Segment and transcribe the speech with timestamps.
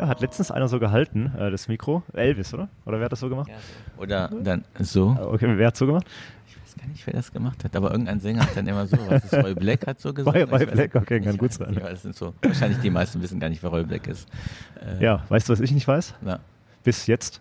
[0.00, 2.02] Ja, hat letztens einer so gehalten, äh, das Mikro.
[2.12, 2.68] Elvis, oder?
[2.86, 3.50] Oder wer hat das so gemacht?
[3.98, 5.16] Oder dann so.
[5.20, 6.06] Okay, wer hat so gemacht?
[6.48, 8.96] Ich weiß gar nicht, wer das gemacht hat, aber irgendein Sänger hat dann immer so,
[9.08, 10.36] was ist Roy Black hat so gesagt.
[10.50, 11.70] Roy, Black, okay, kann gut sein.
[11.70, 14.28] nicht, das sind so, wahrscheinlich die meisten wissen gar nicht, wer Roy Black ist.
[14.98, 16.14] Äh, Ja, weißt du, was ich nicht weiß?
[16.22, 16.40] Na,
[16.84, 17.40] Bis jetzt,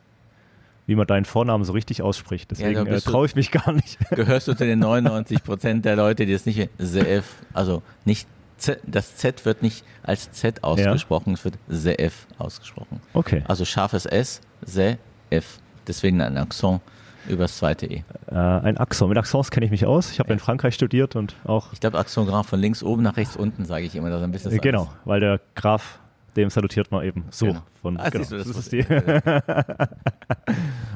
[0.88, 2.50] wie man deinen Vornamen so richtig ausspricht.
[2.52, 4.00] Deswegen da äh, traue ich mich gar nicht.
[4.10, 8.28] gehörst du zu den 99 Prozent der Leute, die es nicht ZF, also nicht
[8.60, 13.00] Z, das Z wird nicht als Z ausgesprochen, es wird ZF ausgesprochen.
[13.14, 13.44] Okay.
[13.48, 15.60] Also scharfes S, ZF.
[15.88, 16.82] Deswegen ein Akzent
[17.28, 18.04] übers zweite E.
[18.32, 19.10] Äh, ein Axon.
[19.10, 20.12] Mit Axons kenne ich mich aus.
[20.12, 21.74] Ich habe in Frankreich studiert und auch.
[21.74, 24.52] Ich glaube, Akzentgraph von links oben nach rechts unten, sage ich immer, dass ein bisschen
[24.52, 26.00] Äh, genau, weil der Graf,
[26.36, 27.48] dem salutiert man eben so.
[27.48, 27.62] Genau.
[27.82, 28.80] Von, Ah, genau, du, das das ist die.
[28.80, 29.86] äh,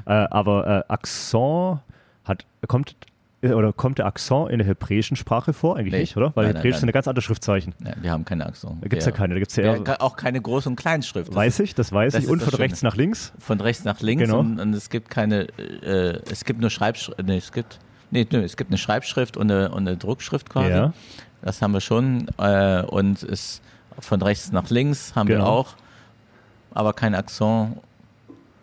[0.05, 1.79] aber äh, Axon
[2.25, 2.95] hat, kommt,
[3.43, 5.75] oder kommt der Axon in der hebräischen Sprache vor?
[5.75, 5.99] Eigentlich Nee.
[5.99, 6.31] nicht, oder?
[6.35, 6.79] Weil Nein, Hebräisch nein.
[6.79, 7.73] sind eine ganz andere Schriftzeichen.
[7.85, 8.77] Ja, wir haben keine Akzent.
[8.81, 9.33] Da gibt es ja keine.
[9.33, 11.29] Da gibt es ja eher, auch keine Groß- und Kleinschrift.
[11.29, 12.29] Das weiß ich, das weiß das ich.
[12.29, 13.33] Und von rechts nach links.
[13.39, 14.39] Von rechts nach links Genau.
[14.39, 17.79] und, und es gibt keine, äh, es gibt nur Schreibschrift, nee, es gibt,
[18.11, 20.69] nee, nö, es gibt eine Schreibschrift und eine, und eine Druckschrift quasi.
[20.69, 20.93] Ja.
[21.41, 23.61] Das haben wir schon äh, und es
[23.99, 25.47] von rechts nach links haben wir Genau.
[25.49, 25.69] auch,
[26.73, 27.77] aber kein Akzent.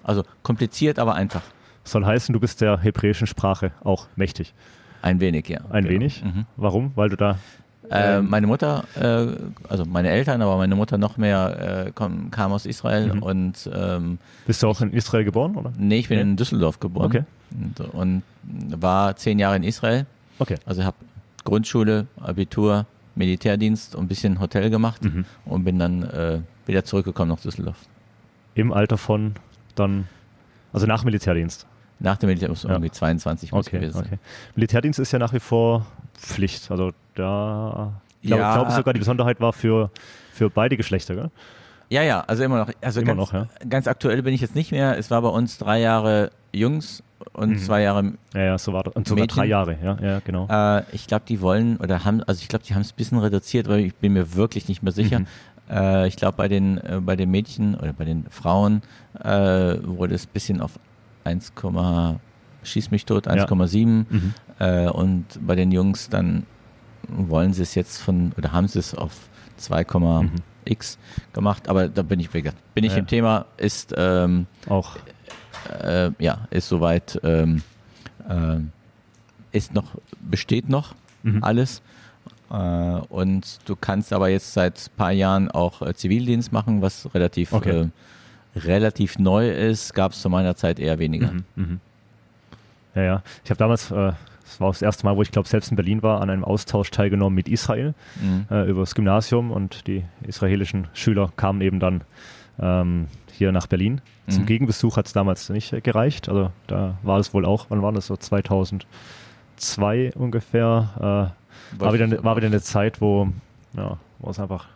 [0.03, 1.43] Also kompliziert, aber einfach.
[1.91, 4.55] Soll heißen, du bist der hebräischen Sprache auch mächtig.
[5.03, 5.61] Ein wenig, ja.
[5.71, 5.95] Ein Genau.
[5.95, 6.23] wenig.
[6.25, 6.47] Mhm.
[6.57, 6.93] Warum?
[6.95, 7.39] Weil du da.
[7.91, 9.27] Äh, Ähm, meine Mutter, äh,
[9.69, 13.23] also meine Eltern, aber meine Mutter noch mehr, äh, kam, kam aus Israel Mhm.
[13.25, 15.73] und ähm, Bist du auch in Israel geboren, oder?
[15.77, 16.23] nee, ich bin Nee.
[16.23, 17.25] in Düsseldorf geboren Okay.
[17.51, 18.23] und, und
[18.81, 20.07] war zehn Jahre in Israel.
[20.39, 20.55] Okay.
[20.67, 20.97] Also habe
[21.43, 25.25] Grundschule, Abitur, Militärdienst und ein bisschen Hotel gemacht Mhm.
[25.47, 27.79] und bin dann äh, wieder zurückgekommen nach Düsseldorf.
[28.55, 29.35] Im Alter von
[29.75, 30.07] dann.
[30.73, 31.67] Also nach Militärdienst.
[32.01, 32.71] Nach dem Militär muss Ja.
[32.71, 34.05] irgendwie 22 muss Okay, gewesen sein.
[34.07, 34.19] okay.
[34.57, 36.71] Militärdienst ist ja nach wie vor Pflicht.
[36.71, 37.93] Also da.
[38.23, 38.51] Ich glaube, Ja.
[38.51, 39.91] ich glaube sogar die Besonderheit war für,
[40.33, 41.31] für beide Geschlechter, gell?
[41.91, 42.71] Ja, ja, also immer noch.
[42.81, 43.47] Also Immer ganz, noch, ja.
[43.69, 44.97] ganz aktuell bin ich jetzt nicht mehr.
[44.99, 47.03] Es war bei uns drei Jahre Jungs
[47.33, 47.59] und Mhm.
[47.59, 48.95] zwei Jahre Ja, ja, so war das.
[48.95, 49.37] Und sogar Mädchen?
[49.41, 50.47] drei Jahre, ja, ja, genau.
[50.49, 53.19] Äh, ich glaube, die wollen oder haben, also ich glaube, die haben es ein bisschen
[53.19, 55.21] reduziert, aber ich bin mir wirklich nicht mehr sicher.
[55.21, 55.27] Mhm.
[55.69, 58.83] Äh, ich glaube, bei den äh, bei den Mädchen oder bei den Frauen
[59.23, 60.73] äh, wurde es ein bisschen auf
[61.25, 61.53] 1,
[62.63, 64.35] schieß mich tot, 1,7 Mhm.
[64.59, 66.47] äh, und bei den Jungs dann
[67.09, 70.99] wollen sie es jetzt von oder haben sie es auf 2,x
[71.33, 72.45] gemacht, aber da bin ich bin
[72.77, 72.89] ich Mhm.
[72.91, 72.97] Ja.
[72.99, 74.97] im Thema, ist ähm, Auch.
[75.83, 77.63] äh, ja, ist soweit, ähm,
[78.29, 78.73] ähm,
[79.53, 81.43] ist noch, besteht noch Mhm.
[81.43, 81.83] alles.
[82.51, 87.13] Äh, und du kannst aber jetzt seit ein paar Jahren auch äh, Zivildienst machen, was
[87.15, 87.89] relativ, Okay.
[88.57, 89.95] Relativ neu ist.
[89.95, 91.33] Gab es zu meiner Zeit eher weniger.
[91.33, 91.45] Mhm.
[91.57, 91.81] Mhm.
[92.95, 93.23] Ja, ja.
[93.45, 94.13] Ich habe damals, äh,
[94.45, 96.91] das war das erste Mal, wo ich glaube selbst in Berlin war, an einem Austausch
[96.91, 98.47] teilgenommen mit Israel Mhm.
[98.51, 102.01] äh, über das Gymnasium und die israelischen Schüler kamen eben dann
[102.59, 104.01] ähm, hier nach Berlin.
[104.29, 104.47] Zum Mhm.
[104.47, 106.29] Gegenbesuch hat es damals nicht äh, gereicht.
[106.29, 111.33] Also da war es wohl auch, wann war das so 2002 ungefähr.
[111.77, 113.29] Äh, war, wieder, eine- war wieder eine Zeit, wo,
[113.77, 114.67] ja, wo es einfach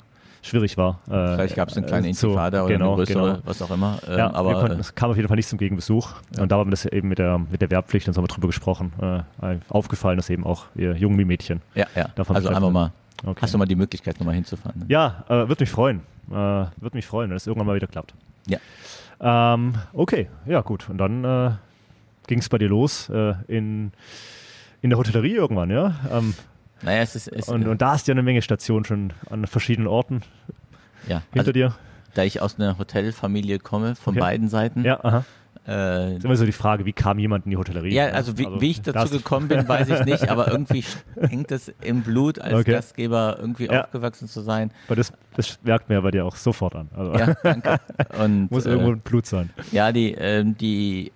[0.44, 1.00] schwierig war.
[1.08, 3.38] Äh, Vielleicht gab es eine kleine äh, so- Intifada oder genau, eine größere, genau.
[3.44, 3.98] was auch immer.
[4.06, 6.10] Ähm, Ja, aber wir konnten, äh, es kam auf jeden Fall nicht zum Gegenbesuch.
[6.38, 8.34] Und da haben wir das eben mit der, mit der Wehrpflicht, und so haben wir
[8.34, 8.92] drüber gesprochen,
[9.40, 11.62] äh, aufgefallen, dass eben auch ihr Jungen wie Mädchen.
[11.74, 12.08] ja, ja.
[12.14, 12.92] davon also einfach mal.
[13.24, 13.38] Okay.
[13.42, 14.84] Hast du mal die Möglichkeit, nochmal hinzufahren?
[14.88, 16.00] Ja, äh, würde mich freuen.
[16.30, 18.12] Äh, würde mich freuen, wenn es irgendwann mal wieder klappt.
[18.46, 18.58] Ja.
[19.20, 20.90] Ähm, okay, ja gut.
[20.90, 21.50] Und dann äh,
[22.26, 23.92] ging es bei dir los äh, in,
[24.82, 25.94] in der Hotellerie irgendwann, ja?
[26.12, 26.34] Ähm,
[26.84, 29.46] Naja, es ist, es, und, und da hast du ja eine Menge Stationen schon an
[29.46, 30.22] verschiedenen Orten
[31.08, 31.74] ja, hinter also, dir.
[32.14, 34.20] da ich aus einer Hotelfamilie komme, von Okay.
[34.20, 35.24] beiden Seiten, Ja, aha.
[35.66, 37.94] äh, ist immer so die Frage, wie kam jemand in die Hotellerie?
[37.94, 40.84] Ja, also wie, wie ich da dazu gekommen bin, weiß ich nicht, aber irgendwie
[41.20, 42.72] hängt das im Blut, als Okay.
[42.72, 43.84] Gastgeber irgendwie Ja.
[43.84, 44.70] aufgewachsen zu sein.
[44.86, 46.88] Aber das, das merkt man ja bei dir auch sofort an.
[46.94, 47.78] Also, Ja, danke.
[48.18, 49.50] Und muss äh, irgendwo ein Blut sein.
[49.72, 51.12] ja, die, ähm, die,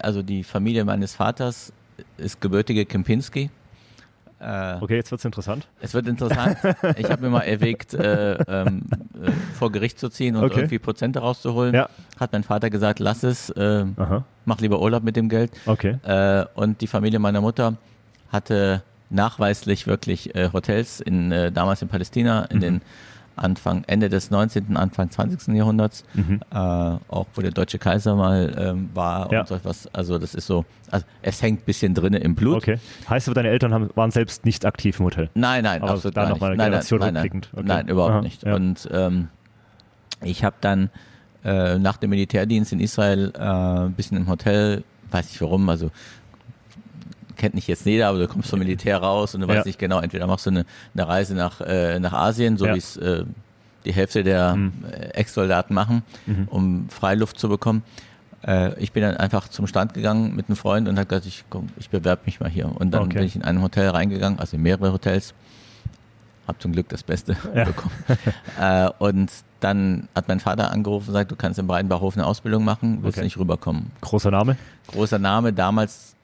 [0.00, 1.72] also die Familie meines Vaters
[2.18, 3.50] ist gebürtige Kempinski.
[4.38, 5.66] Äh, Okay, jetzt wird's interessant.
[5.80, 6.56] Es wird interessant.
[6.98, 8.82] Ich habe mir mal erwägt, äh, ähm,
[9.22, 10.60] äh, vor Gericht zu ziehen und Okay.
[10.60, 11.74] irgendwie Prozente rauszuholen.
[11.74, 11.88] Ja.
[12.20, 15.52] Hat mein Vater gesagt, lass es, äh, Aha, mach lieber Urlaub mit dem Geld.
[15.66, 15.98] okay.
[16.04, 17.76] Äh, und die Familie meiner Mutter
[18.30, 22.82] hatte nachweislich wirklich äh, Hotels in in damals in Palästina in den
[23.36, 25.54] Anfang Ende des 19., Anfang 20.
[25.54, 26.40] Jahrhunderts, Mhm.
[26.50, 29.40] äh, auch wo der deutsche Kaiser mal ähm, war Ja.
[29.40, 29.88] und so etwas.
[29.94, 32.56] Also das ist so, also es hängt ein bisschen drinne im Blut.
[32.56, 32.78] Okay.
[33.08, 35.28] Heißt aber, deine Eltern haben, waren selbst nicht aktiv im Hotel?
[35.34, 36.40] Nein, nein, Aber absolut da gar noch nicht.
[36.40, 37.42] mal eine nein, Generation nein, nein.
[37.52, 37.62] Okay.
[37.64, 38.42] nein, überhaupt Aha, nicht.
[38.42, 38.54] ja.
[38.54, 39.28] Und ähm,
[40.22, 40.90] ich habe dann
[41.44, 45.90] äh, nach dem Militärdienst in Israel äh, ein bisschen im Hotel, weiß nicht warum, also
[47.36, 49.54] kennt nicht jetzt jeder, aber du kommst vom Militär raus und du Ja.
[49.56, 52.74] weißt nicht genau, entweder machst du eine, eine Reise nach, äh, nach Asien, so Ja.
[52.74, 53.24] wie es äh,
[53.84, 54.72] die Hälfte der mhm.
[55.12, 56.48] Ex-Soldaten machen, mhm.
[56.50, 57.82] um Freiluft zu bekommen.
[58.46, 61.44] Äh, ich bin dann einfach zum Stand gegangen mit einem Freund und habe gesagt, ich,
[61.48, 62.70] komm, ich bewerbe mich mal hier.
[62.74, 63.18] Und dann okay.
[63.18, 65.34] bin ich in einem Hotel reingegangen, also in mehrere Hotels.
[66.46, 67.64] Habe zum Glück das Beste ja.
[67.66, 67.92] bekommen.
[68.60, 69.30] äh, und
[69.60, 73.18] dann hat mein Vater angerufen und gesagt, du kannst im Breitenbachhof eine Ausbildung machen, willst
[73.18, 73.24] okay.
[73.24, 73.90] nicht rüberkommen.
[74.00, 74.56] Großer Name?
[74.88, 76.14] Großer Name, damals,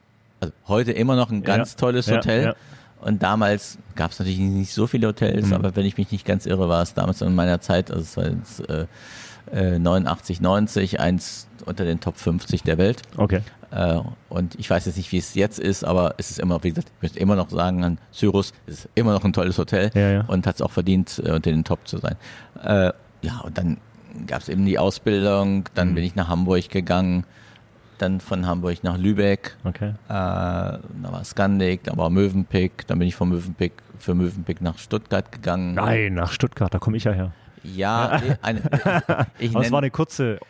[0.43, 1.79] also heute immer noch ein ganz ja.
[1.79, 2.45] tolles Hotel.
[2.45, 2.55] Ja,
[3.01, 5.55] und damals gab es natürlich nicht so viele Hotels, mhm.
[5.55, 8.17] aber wenn ich mich nicht ganz irre, war es damals in meiner Zeit, also es
[8.17, 8.87] war jetzt, äh,
[9.53, 13.03] äh, 89, 90, eins unter den Top 50 der Welt.
[13.17, 13.41] Okay.
[13.71, 16.71] Äh, und ich weiß jetzt nicht, wie es jetzt ist, aber es ist immer, wie
[16.71, 20.11] gesagt, ich möchte immer noch sagen, an Cyrus ist immer noch ein tolles Hotel ja,
[20.11, 20.25] ja.
[20.27, 22.17] und hat es auch verdient, äh, unter den Top zu sein.
[22.63, 22.93] Äh,
[23.23, 23.79] ja, und dann
[24.27, 25.95] gab es eben die Ausbildung, dann mhm.
[25.95, 27.25] bin ich nach Hamburg gegangen,
[28.03, 29.91] dann von Hamburg nach Lübeck, okay.
[29.91, 34.79] äh, da war Skandik, da war Mövenpick, dann bin ich von Mövenpick für Mövenpick nach
[34.79, 35.75] Stuttgart gegangen.
[35.75, 37.33] Nein, nach Stuttgart, da komme ich ja her.
[37.63, 38.61] Ja, eine,
[39.39, 40.41] ich, es war eine kurze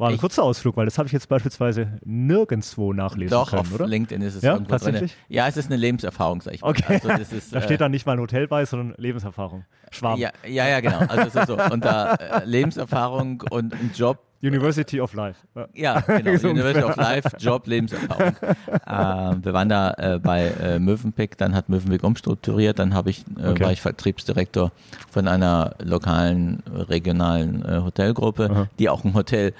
[0.00, 3.70] war ein ich, kurzer Ausflug, weil das habe ich jetzt beispielsweise nirgendwo nachlesen doch, können,
[3.70, 3.84] oder?
[3.84, 5.12] Auf LinkedIn ist es ja, irgendwo tatsächlich?
[5.12, 5.20] drin.
[5.28, 6.70] Ja, es ist eine Lebenserfahrung, sag ich mal.
[6.70, 7.00] Okay.
[7.02, 9.66] Also ist, da steht äh, dann nicht mal ein Hotel bei, sondern Lebenserfahrung.
[9.90, 10.18] Schwarm.
[10.18, 11.00] Ja, ja, ja genau.
[11.00, 15.40] Also es ist so unter äh, Lebenserfahrung und ein Job University of Life.
[15.74, 16.30] Ja, genau.
[16.30, 18.36] University of Life, Job, Lebenserfahrung.
[18.42, 23.24] äh, wir waren da äh, bei äh, Mövenpick, dann hat Mövenpick umstrukturiert, dann habe ich,
[23.38, 23.64] äh, okay.
[23.64, 24.72] war ich Vertriebsdirektor
[25.10, 28.68] von einer lokalen, regionalen äh, Hotelgruppe, Aha.
[28.78, 29.52] die auch ein Hotel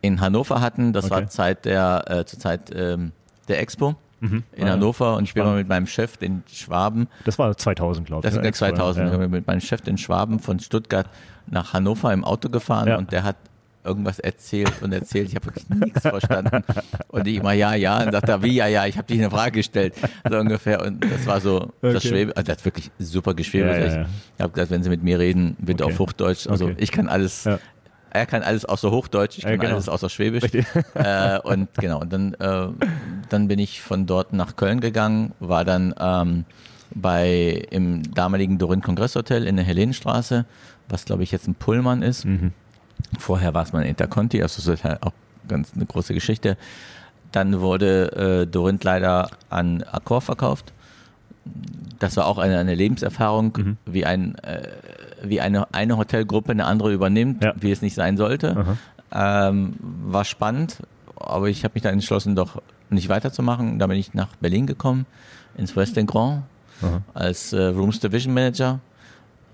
[0.00, 0.92] in Hannover hatten.
[0.92, 1.14] Das okay.
[1.14, 3.12] war Zeit der, äh, zur Zeit ähm,
[3.48, 3.96] der Expo.
[4.20, 4.42] Mhm.
[4.50, 7.06] in ah, Hannover und ich bin mal mit meinem Chef, den Schwaben.
[7.24, 8.34] Das war 2000, glaube ich.
[8.34, 9.12] Das war 2000.
[9.12, 9.28] Ja.
[9.28, 11.08] Mit meinem Chef, den Schwaben von Stuttgart
[11.46, 12.98] nach Hannover im Auto gefahren ja.
[12.98, 13.36] und der hat
[13.84, 15.28] irgendwas erzählt und erzählt.
[15.28, 16.62] Ich habe wirklich nichts verstanden.
[17.08, 18.02] Und ich immer, ja, ja.
[18.04, 19.94] Und sagt er, wie, ja, ja, ich habe dich eine Frage gestellt.
[20.28, 20.82] So ungefähr.
[20.84, 21.92] Und das war so, okay.
[21.92, 23.80] das Schwäbe, also das hat wirklich super geschwebelt.
[23.80, 24.06] Ja, ja, ja.
[24.36, 25.92] Ich habe gesagt, wenn Sie mit mir reden, bitte okay.
[25.92, 26.46] auf Hochdeutsch.
[26.46, 26.76] Also okay.
[26.78, 27.48] ich kann alles,
[28.10, 29.74] er kann alles außer Hochdeutsch, ich kann genau.
[29.74, 30.44] alles außer Schwäbisch.
[30.94, 32.68] Äh, und genau, und dann, äh,
[33.28, 36.44] dann bin ich von dort nach Köln gegangen, war dann ähm,
[36.94, 40.44] bei im damaligen Dorin Kongresshotel in der Helenenstraße,
[40.88, 42.24] was glaube ich jetzt ein Pullman ist.
[42.24, 42.52] Mhm.
[43.18, 45.12] Vorher war es mal Interconti, also das ist halt auch
[45.48, 46.56] ganz eine große Geschichte.
[47.32, 50.72] Dann wurde äh, Dorint leider an Accor verkauft.
[51.98, 53.76] Das war auch eine, eine Lebenserfahrung, mhm.
[53.86, 54.68] wie ein äh,
[55.22, 57.54] wie eine, eine Hotelgruppe eine andere übernimmt, ja.
[57.56, 58.54] wie es nicht sein sollte.
[59.10, 60.78] Ähm, war spannend,
[61.16, 63.78] aber ich habe mich dann entschlossen, doch nicht weiterzumachen.
[63.78, 65.06] Da bin ich nach Berlin gekommen,
[65.56, 66.42] ins Western Grand,
[66.82, 67.02] Aha.
[67.14, 68.80] als äh, Rooms Division Manager.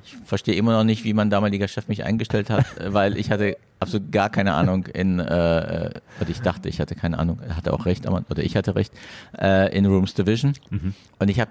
[0.05, 3.57] Ich verstehe immer noch nicht, wie mein damaliger Chef mich eingestellt hat, weil ich hatte
[3.81, 5.91] absolut gar keine Ahnung in, äh,
[6.21, 8.93] oder ich dachte, ich hatte keine Ahnung, er hatte auch recht, oder ich hatte recht,
[9.39, 10.55] äh, in Rooms Division.
[10.71, 10.95] Mhm.
[11.19, 11.51] Und ich habe,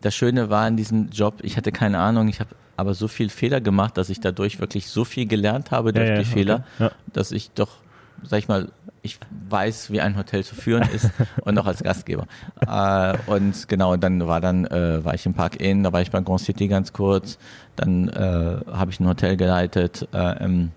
[0.00, 3.28] das Schöne war in diesem Job, ich hatte keine Ahnung, ich habe aber so viel
[3.28, 6.64] Fehler gemacht, dass ich dadurch wirklich so viel gelernt habe durch ja, ja, die Fehler,
[6.78, 6.90] okay.
[7.12, 7.76] dass ich doch,
[8.22, 8.70] sag ich mal,
[9.02, 9.18] ich
[9.48, 11.10] weiß, wie ein Hotel zu führen ist
[11.42, 12.26] und auch als Gastgeber.
[12.66, 16.10] äh, und genau, dann war dann äh, war ich im Park Inn, da war ich
[16.10, 17.38] bei Grand City ganz kurz.
[17.74, 20.70] Dann äh, habe ich ein Hotel geleitet, äh, im,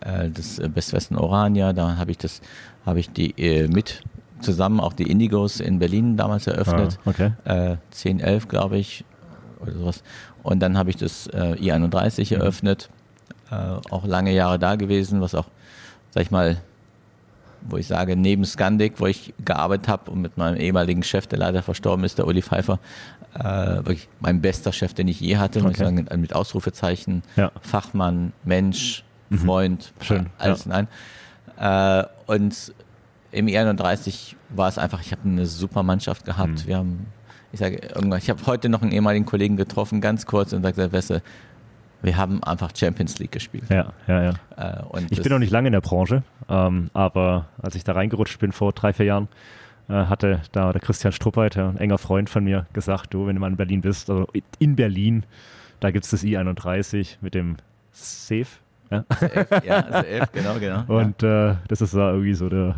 [0.00, 1.72] äh, das Best Western Orania.
[1.72, 2.40] Da habe ich das,
[2.84, 4.02] habe ich die äh, mit
[4.40, 6.98] zusammen auch die Indigos in Berlin damals eröffnet.
[7.04, 7.32] Ah, okay.
[7.44, 9.04] Äh, 10, 11 glaube ich
[9.60, 10.02] oder sowas.
[10.42, 12.40] Und dann habe ich das äh, I31 mhm.
[12.40, 12.90] eröffnet,
[13.50, 13.54] äh,
[13.90, 15.46] auch lange Jahre da gewesen, was auch,
[16.10, 16.56] sag ich mal,
[17.68, 21.38] wo ich sage, neben Scandic, wo ich gearbeitet habe und mit meinem ehemaligen Chef, der
[21.38, 22.78] leider verstorben ist, der Uli Pfeiffer,
[23.34, 25.68] äh, wirklich mein bester Chef, den ich je hatte, okay.
[25.68, 27.52] muss ich sagen, mit Ausrufezeichen, ja.
[27.60, 29.38] Fachmann, Mensch, mhm.
[29.38, 30.26] Freund, Schön.
[30.38, 30.80] alles ja.
[30.80, 30.88] in.
[31.58, 32.72] Äh, und
[33.32, 36.64] im I31 war es einfach, ich habe eine super Mannschaft gehabt.
[36.64, 36.66] Mhm.
[36.66, 37.06] Wir haben
[37.52, 37.80] ich sage
[38.18, 41.22] ich habe heute noch einen ehemaligen Kollegen getroffen, ganz kurz, und sagte, Wesse,
[42.02, 43.64] wir haben einfach Champions League gespielt.
[43.68, 44.32] Ja, ja, ja.
[44.56, 48.38] Äh, ich bin noch nicht lange in der Branche, ähm, aber als ich da reingerutscht
[48.38, 49.28] bin vor drei, vier Jahren,
[49.88, 53.40] äh, hatte da der Christian Struppeit, ein enger Freund von mir, gesagt, du, wenn du
[53.40, 54.28] mal in Berlin bist, also
[54.58, 55.24] in Berlin,
[55.80, 57.56] da gibt es das I31 mit dem
[57.92, 58.46] Safe.
[58.90, 60.84] Ja, Safe, ja Safe, genau, genau.
[60.86, 62.74] Und äh, das ist da irgendwie so der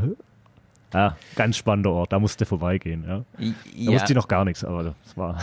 [0.94, 3.04] ja, ganz spannender Ort, da musste vorbeigehen.
[3.08, 3.24] Ja.
[3.38, 3.92] Da ja.
[3.92, 5.38] wusste ich noch gar nichts, aber das war.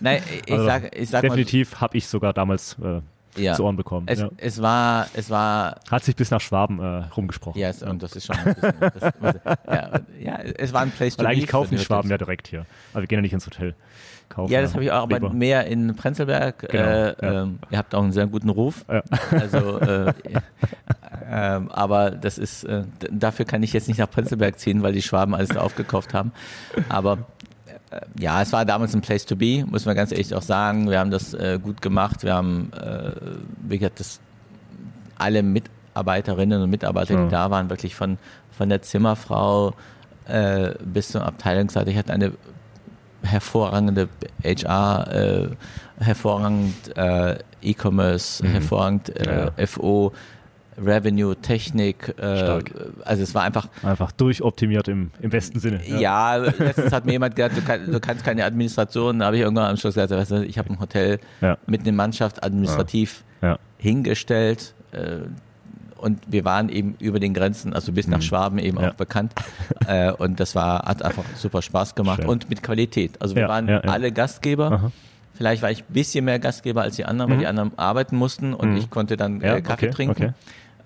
[0.00, 3.00] Nein, ich also sag, ich sag definitiv habe ich sogar damals äh,
[3.36, 3.54] ja.
[3.54, 4.06] zu Ohren bekommen.
[4.08, 4.30] Es, ja.
[4.36, 5.80] es, war, es war.
[5.90, 7.60] Hat sich bis nach Schwaben äh, rumgesprochen.
[7.60, 8.36] Ja, yes, und das ist schon.
[8.36, 9.34] Ein bisschen, das, was,
[9.66, 12.66] ja, ja, es war ein Place Weil eigentlich kaufen die Schwaben ja direkt hier.
[12.92, 13.74] Aber wir gehen ja nicht ins Hotel.
[14.30, 15.32] Kaufen, ja, das habe ich auch, aber lieber.
[15.34, 16.66] mehr in Prenzlberg.
[16.70, 18.84] Genau, äh, ähm, ihr habt auch einen sehr guten Ruf.
[19.30, 20.14] Also äh,
[21.30, 25.02] ähm, aber das ist, äh, dafür kann ich jetzt nicht nach Prenzlberg ziehen, weil die
[25.02, 26.32] Schwaben alles aufgekauft haben.
[26.88, 27.43] Aber äh,
[28.18, 30.90] ja, es war damals ein Place to be, muss man ganz ehrlich auch sagen.
[30.90, 32.22] Wir haben das äh, gut gemacht.
[32.22, 33.12] Wir haben, äh,
[33.68, 34.20] wie gesagt, das
[35.16, 38.18] alle Mitarbeiterinnen und Mitarbeiter, die da waren, wirklich von,
[38.50, 39.74] von der Zimmerfrau
[40.26, 41.90] äh, bis zum Abteilungsleiter.
[41.90, 42.32] Ich hatte eine
[43.22, 44.08] hervorragende
[44.42, 45.48] HR, äh,
[45.98, 48.50] hervorragend äh, E-Commerce, mhm.
[48.50, 49.66] hervorragend äh, ja.
[49.66, 50.12] FO,
[50.78, 52.14] Revenue, Technik.
[52.18, 52.60] Äh,
[53.04, 53.68] also es war einfach.
[53.82, 55.80] Einfach durchoptimiert im, im besten Sinne.
[55.86, 59.18] Ja, ja letztens hat mir jemand gesagt, du, kann, du, kannst keine Administration.
[59.20, 61.58] Da habe ich irgendwann am Schluss gesagt, weißt du, ich habe ein Hotel ja.
[61.66, 63.24] mit einer Mannschaft administrativ
[63.84, 64.74] hingestellt.
[64.92, 65.28] Äh,
[65.98, 68.22] und wir waren eben über den Grenzen, also bis nach mhm.
[68.22, 68.90] Schwaben eben ja.
[68.90, 69.32] auch bekannt.
[69.86, 72.30] Äh, und das war, hat einfach super Spaß gemacht Schön.
[72.30, 73.20] und mit Qualität.
[73.20, 74.72] Also wir ja, waren ja, alle Gastgeber.
[74.72, 74.92] Aha.
[75.34, 77.40] Vielleicht war ich ein bisschen mehr Gastgeber als die anderen, weil mhm.
[77.40, 78.76] die anderen arbeiten mussten und mhm.
[78.78, 80.24] ich konnte dann äh, Kaffee okay, trinken.
[80.24, 80.32] Okay.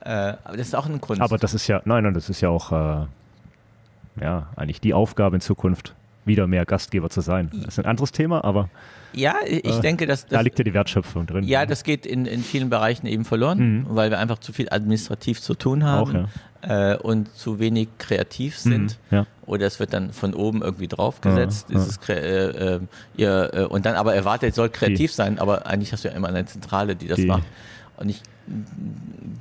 [0.08, 1.20] Äh, aber das ist auch ein Grund.
[1.20, 3.06] Aber das ist ja, nein, nein, das ist ja auch äh,
[4.22, 7.50] ja, eigentlich die Aufgabe in Zukunft, wieder mehr Gastgeber zu sein.
[7.52, 8.70] Das ist ein anderes Thema, aber
[9.12, 11.44] ja, ich äh, denke, dass das, da liegt ja die Wertschöpfung drin.
[11.44, 13.86] Ja, das geht in, in vielen Bereichen eben verloren, mhm.
[13.90, 16.92] weil wir einfach zu viel administrativ zu tun haben Auch, ja.
[16.92, 18.98] äh, und zu wenig kreativ sind.
[19.10, 19.26] Mhm, ja.
[19.44, 21.68] Oder es wird dann von oben irgendwie draufgesetzt.
[21.68, 22.80] Ja, dieses, äh, äh,
[23.16, 26.14] ihr, und dann aber erwartet, es soll kreativ die, sein, aber eigentlich hast du ja
[26.14, 27.44] immer eine Zentrale, die das die, macht.
[27.98, 28.22] Und ich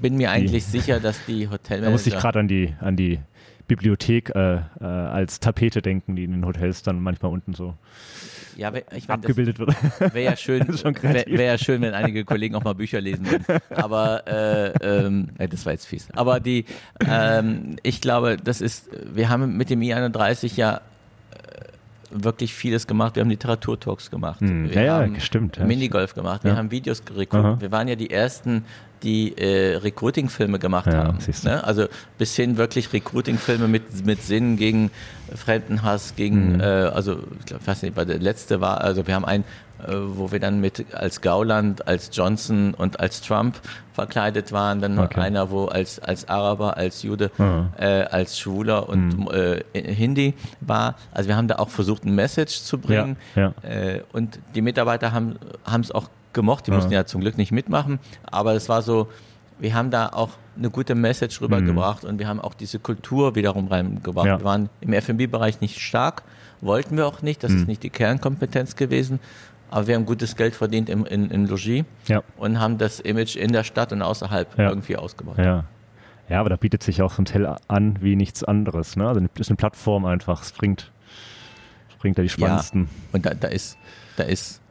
[0.02, 1.86] bin mir eigentlich die, sicher, dass die Hotelmanager...
[1.86, 3.20] Da muss ich gerade an die, an die
[3.68, 7.76] Bibliothek äh, äh, als Tapete denken, die in den Hotels dann manchmal unten so
[8.56, 9.76] ja, ich mein, abgebildet wird.
[10.00, 10.68] Wäre ja schön,
[11.02, 13.46] wäre wär ja schön, wenn einige Kollegen auch mal Bücher lesen würden.
[13.70, 16.08] Aber äh, ähm, das war jetzt fies.
[16.16, 16.66] Aber die,
[17.08, 20.82] ähm, ich glaube, das ist, wir haben mit dem I31 ja
[22.10, 23.16] wirklich vieles gemacht.
[23.16, 24.40] Wir haben Literaturtalks gemacht.
[24.42, 24.70] Hm.
[24.70, 25.60] Wir ja, ja, stimmt.
[25.60, 26.44] Minigolf gemacht.
[26.44, 26.58] Wir ja.
[26.58, 27.62] haben Videos gerekrutiert.
[27.62, 28.66] Wir waren ja die ersten,
[29.04, 31.20] die äh, Recruiting-Filme gemacht ja, haben.
[31.44, 31.64] Ne?
[31.64, 31.88] Also
[32.18, 34.92] bis hin wirklich Recruiting-Filme mit, mit Sinn gegen
[35.36, 36.62] Fremdenhass, gegen, mhm.
[36.62, 39.44] äh, also ich glaube, weiß nicht, der letzte war, also wir haben einen,
[39.86, 43.60] wo wir dann mit als Gauland, als Johnson und als Trump
[43.94, 45.18] verkleidet waren, dann okay.
[45.18, 47.70] noch einer, wo als, als Araber, als Jude, mhm.
[47.78, 49.30] äh, als Schwuler und mhm.
[49.74, 50.96] äh, Hindi war.
[51.12, 53.18] Also wir haben da auch versucht, ein Message zu bringen.
[53.36, 53.70] Ja, ja.
[53.70, 55.38] Äh, und die Mitarbeiter haben
[55.82, 59.08] es auch gemocht, die mussten ja zum Glück nicht mitmachen, aber es war so,
[59.60, 62.10] wir haben da auch eine gute Message rübergebracht mhm.
[62.10, 64.28] und wir haben auch diese Kultur wiederum reingebracht.
[64.28, 64.40] Ja.
[64.40, 66.24] Wir waren im F&B-Bereich nicht stark,
[66.62, 67.58] wollten wir auch nicht, das mhm.
[67.58, 69.20] ist nicht die Kernkompetenz gewesen,
[69.70, 72.24] aber wir haben gutes Geld verdient im, in, in Logis ja.
[72.38, 74.70] und haben das Image in der Stadt und außerhalb ja.
[74.70, 75.38] irgendwie ausgebaut.
[75.38, 75.66] Ja.
[76.30, 78.96] ja, aber da bietet sich auch so ein Hotel an wie nichts anderes.
[78.96, 79.08] Ne?
[79.08, 80.92] Also das ist eine Plattform einfach, es bringt,
[82.00, 82.84] bringt da die spannendsten.
[82.84, 83.78] Ja, und da, da ist,
[84.16, 84.62] da ist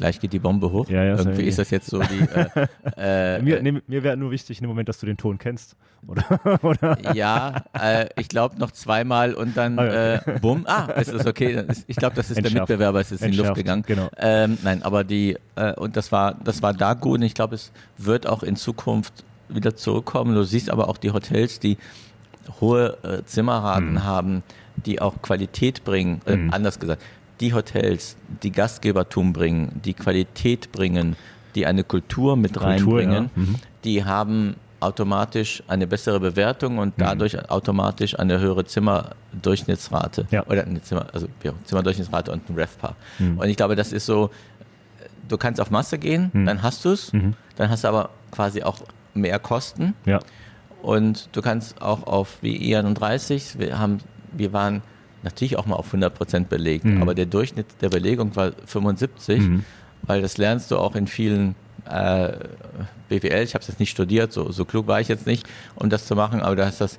[0.00, 0.88] gleich geht die Bombe hoch.
[0.88, 2.20] Ja, ja, Irgendwie ist das jetzt so die.
[2.20, 2.66] Äh,
[3.36, 5.76] äh, mir nee, mir wäre nur wichtig in dem Moment, dass du den Ton kennst.
[6.06, 6.24] Oder?
[6.64, 7.14] oder?
[7.14, 10.14] Ja, äh, ich glaube noch zweimal und dann ah, ja.
[10.14, 10.64] Äh, bumm.
[10.66, 11.64] Ah, es ist okay.
[11.86, 12.54] Ich glaube, das ist Entschärft.
[12.54, 13.84] der Mitbewerber, es ist in die Luft gegangen.
[13.86, 14.08] Genau.
[14.16, 17.54] Ähm, nein, aber die, äh, und das war, das war da gut und ich glaube,
[17.54, 20.34] es wird auch in Zukunft wieder zurückkommen.
[20.34, 21.76] Du siehst aber auch die Hotels, die
[22.60, 24.04] hohe äh, Zimmerraten hm.
[24.04, 24.42] haben,
[24.76, 26.50] die auch Qualität bringen, äh, hm.
[26.52, 27.02] anders gesagt,
[27.40, 31.16] die Hotels, die Gastgebertum bringen, die Qualität bringen,
[31.54, 33.42] die eine Kultur mit Kultur, reinbringen, ja.
[33.42, 33.54] mhm.
[33.84, 37.02] die haben automatisch eine bessere Bewertung und mhm.
[37.02, 37.46] dadurch mhm.
[37.48, 40.26] automatisch eine höhere Zimmerdurchschnittsrate.
[40.30, 40.46] Ja.
[40.46, 42.96] Oder eine Zimmer, also ja, Zimmerdurchschnittsrate und ein RevPAR.
[43.18, 43.38] Mhm.
[43.38, 44.30] Und ich glaube, das ist so,
[45.28, 46.46] du kannst auf Masse gehen, mhm.
[46.46, 47.34] dann hast du es, mhm.
[47.56, 48.78] dann hast du aber quasi auch
[49.14, 49.94] mehr Kosten.
[50.06, 50.20] Ja.
[50.82, 53.98] Und du kannst auch auf wie E31, wir haben,
[54.32, 54.82] wir waren
[55.22, 57.02] natürlich auch mal auf 100 Prozent belegt, mhm.
[57.02, 59.64] aber der Durchschnitt der Belegung war 75, mhm.
[60.02, 61.54] weil das lernst du auch in vielen
[61.88, 62.32] äh,
[63.08, 65.90] BWL, ich habe es jetzt nicht studiert, so, so klug war ich jetzt nicht, um
[65.90, 66.98] das zu machen, aber du hast das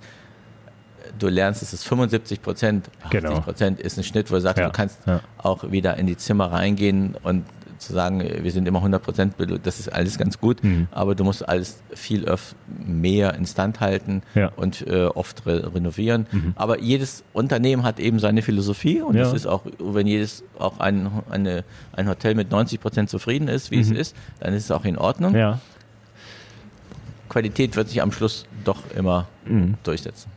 [1.20, 3.40] du lernst, es ist 75 Prozent, 80 genau.
[3.42, 5.22] Prozent ist ein Schnitt, wo du sagst, ja, du kannst ja.
[5.38, 7.46] auch wieder in die Zimmer reingehen und
[7.82, 10.88] zu sagen, wir sind immer 100 Prozent, das ist alles ganz gut, mhm.
[10.92, 14.52] aber du musst alles viel öf mehr instand halten ja.
[14.56, 16.28] und äh, oft re renovieren.
[16.32, 16.54] Mhm.
[16.56, 21.10] Aber jedes Unternehmen hat eben seine Philosophie und es ist auch, wenn jedes auch ein,
[21.30, 23.82] eine, ein Hotel mit 90 Prozent zufrieden ist, wie mhm.
[23.82, 25.36] es ist, dann ist es auch in Ordnung.
[25.36, 25.60] Ja.
[27.30, 29.76] Qualität wird sich am Schluss doch immer mhm.
[29.84, 30.30] durchsetzen.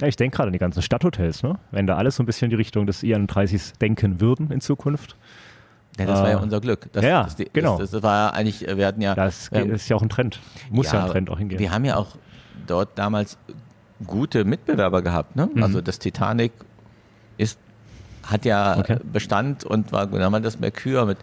[0.00, 1.58] Ja, ich denke gerade an die ganzen Stadthotels, ne?
[1.70, 5.16] wenn da alles so ein bisschen in die Richtung des I31 denken würden in Zukunft,
[5.98, 6.42] ja, das war ja ah.
[6.42, 6.88] unser Glück.
[6.92, 7.78] Das, ja, das, das, genau.
[7.78, 9.14] Das, das, war ja eigentlich, wir hatten ja.
[9.14, 10.40] Das ist ja auch ein Trend.
[10.70, 11.58] Muss ja, ja, ein Trend auch hingehen.
[11.58, 12.16] Wir haben ja auch
[12.66, 13.36] dort damals
[14.06, 15.36] gute Mitbewerber gehabt.
[15.36, 15.48] Ne?
[15.52, 15.62] Mhm.
[15.62, 16.52] Also das Titanic
[17.36, 17.58] ist,
[18.24, 18.98] hat ja okay.
[19.12, 21.18] Bestand und war, dann haben wir das Mercure mit,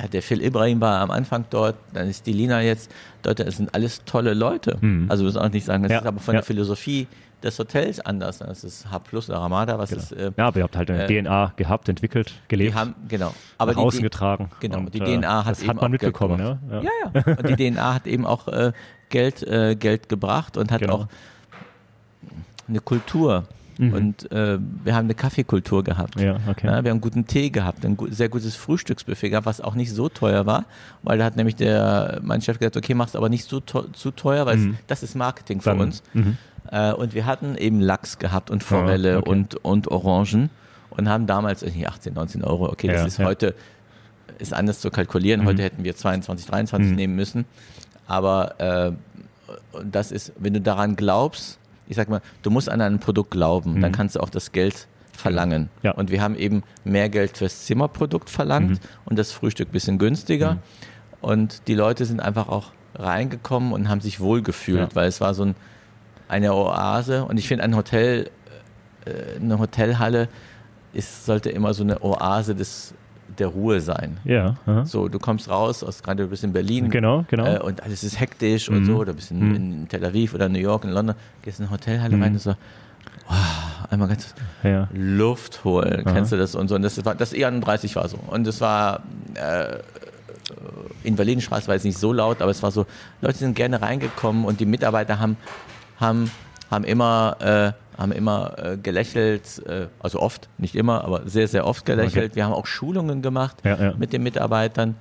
[0.00, 2.90] ja, der Phil Ibrahim war am Anfang dort, dann ist die Lina jetzt
[3.22, 4.78] dort, das sind alles tolle Leute.
[4.80, 5.06] Mhm.
[5.08, 7.06] Also muss auch nicht sagen, das ja, ist aber von der Philosophie
[7.42, 8.38] des Hotels anders.
[8.38, 10.02] Das ist H Plus oder Ramada, was genau.
[10.02, 10.12] ist.
[10.12, 12.74] Äh, ja, aber ihr habt halt eine äh, DNA gehabt, entwickelt, gelebt.
[12.74, 13.34] Die haben, genau.
[13.58, 14.50] Aber nach außen die, getragen.
[14.60, 16.58] Genau, und, die DNA hat das hat man mitbekommen, ja?
[16.70, 16.82] ja?
[16.82, 17.36] Ja, ja.
[17.38, 18.72] Und die DNA hat eben auch äh,
[19.08, 20.94] Geld, äh, Geld gebracht und hat genau.
[20.94, 21.06] auch
[22.68, 23.44] eine Kultur.
[23.78, 23.92] Mhm.
[23.92, 26.20] Und äh, wir haben eine Kaffeekultur gehabt.
[26.20, 26.66] Ja, okay.
[26.66, 30.08] ja, wir haben guten Tee gehabt, ein sehr gutes Frühstücksbuffet gehabt, was auch nicht so
[30.08, 30.66] teuer war,
[31.02, 34.46] weil da hat nämlich der, mein Chef gesagt, okay, mach's aber nicht so zu teuer,
[34.46, 34.78] weil mhm.
[34.86, 36.02] das ist Marketing für Dann, uns.
[36.12, 36.36] Mhm.
[36.70, 39.30] Äh, und wir hatten eben Lachs gehabt und Forelle oh, okay.
[39.30, 40.50] und, und Orangen
[40.90, 43.24] und haben damals, 18, 19 Euro, okay, das ja, ist ja.
[43.26, 43.54] heute,
[44.38, 45.42] ist anders zu kalkulieren.
[45.42, 45.46] Mhm.
[45.46, 46.96] Heute hätten wir 22, 23 mhm.
[46.96, 47.44] nehmen müssen.
[48.06, 48.92] Aber äh,
[49.84, 53.74] das ist, wenn du daran glaubst, ich sag mal, du musst an ein Produkt glauben,
[53.74, 53.80] mhm.
[53.80, 55.68] dann kannst du auch das Geld verlangen.
[55.82, 55.92] Ja.
[55.92, 58.78] Und wir haben eben mehr Geld fürs Zimmerprodukt verlangt mhm.
[59.04, 60.54] und das Frühstück ein bisschen günstiger.
[60.54, 60.58] Mhm.
[61.20, 64.94] Und die Leute sind einfach auch reingekommen und haben sich wohlgefühlt, ja.
[64.94, 65.54] weil es war so ein,
[66.32, 67.24] eine Oase.
[67.24, 68.30] Und ich finde, ein Hotel,
[69.04, 70.28] äh, eine Hotelhalle
[70.92, 72.94] ist, sollte immer so eine Oase des
[73.38, 74.18] der Ruhe sein.
[74.24, 74.56] Ja.
[74.66, 74.84] Aha.
[74.84, 76.90] So, du kommst raus, aus, gerade du bist in Berlin.
[76.90, 77.46] Genau, genau.
[77.46, 78.76] Äh, und alles ist hektisch mhm.
[78.76, 78.96] und so.
[78.96, 79.54] Oder bist in, mhm.
[79.54, 82.22] in, Tel Aviv oder New York, in London, gehst in eine Hotelhalle mhm.
[82.22, 82.54] rein und so,
[83.30, 84.88] oh, einmal ganz ja.
[84.92, 86.02] Luft holen.
[86.04, 86.12] Aha.
[86.12, 86.74] Kennst du das und so?
[86.74, 88.18] Und das war, das E31 war so.
[88.26, 89.02] Und es war,
[89.34, 89.78] äh,
[91.04, 92.86] in Berlinstraße war es nicht so laut, aber es war so,
[93.20, 95.36] Leute sind gerne reingekommen und die Mitarbeiter haben,
[95.96, 96.30] haben,
[96.70, 101.66] haben immer, äh, haben immer äh, gelächelt, äh, also oft, nicht immer, aber sehr, sehr
[101.66, 102.30] oft gelächelt.
[102.30, 102.36] Okay.
[102.36, 103.94] Wir haben auch Schulungen gemacht ja, ja.
[103.96, 104.96] mit den Mitarbeitern.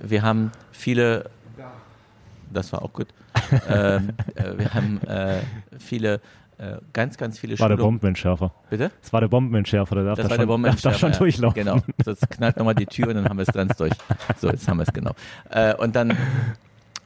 [0.00, 1.30] Wir haben viele,
[2.52, 3.08] das war auch gut,
[3.68, 5.40] ähm, äh, wir haben äh,
[5.78, 6.20] viele
[6.56, 7.70] äh, ganz, ganz viele Schulungen.
[7.70, 8.52] War der Bombenentschärfer.
[8.70, 8.92] Bitte?
[9.00, 11.18] Das war der Bombenentschärfer, der darf das da war schon, der Bombenentschärfer, darf da schon
[11.18, 11.64] durchlaufen.
[11.64, 13.92] Genau, das knallt nochmal die Tür und dann haben wir es ganz durch.
[14.40, 15.12] So, jetzt haben wir es genau.
[15.50, 16.16] Äh, und dann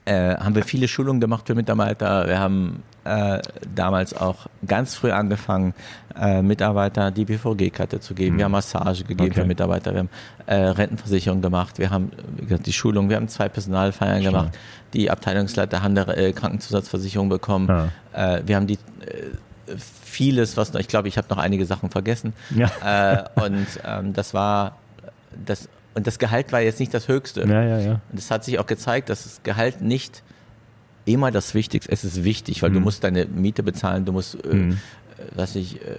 [0.09, 2.27] äh, haben wir viele Schulungen gemacht für Mitarbeiter.
[2.27, 3.39] Wir haben äh,
[3.75, 5.75] damals auch ganz früh angefangen,
[6.19, 8.33] äh, Mitarbeiter die BVG-Karte zu geben.
[8.33, 8.39] Mhm.
[8.39, 9.41] Wir haben Massage gegeben okay.
[9.41, 9.93] für Mitarbeiter.
[9.93, 10.09] Wir haben
[10.47, 11.77] äh, Rentenversicherung gemacht.
[11.77, 13.09] Wir haben gesagt, die Schulung.
[13.09, 14.31] Wir haben zwei Personalfeiern Schön.
[14.31, 14.57] gemacht.
[14.93, 17.67] Die Abteilungsleiter haben eine äh, Krankenzusatzversicherung bekommen.
[18.13, 18.37] Ja.
[18.37, 18.79] Äh, wir haben die
[19.77, 22.33] vieles, was noch, ich glaube, ich habe noch einige Sachen vergessen.
[22.49, 23.29] Ja.
[23.35, 24.77] und ähm, das war
[25.45, 27.41] das und das Gehalt war jetzt nicht das Höchste.
[27.41, 27.99] Ja, ja, ja.
[28.09, 30.23] Und es hat sich auch gezeigt, dass das Gehalt nicht
[31.03, 32.05] immer das Wichtigste ist.
[32.05, 32.75] Es ist wichtig, weil mhm.
[32.75, 34.77] du musst deine Miete bezahlen, du musst, äh, mhm.
[35.35, 35.97] was ich, äh,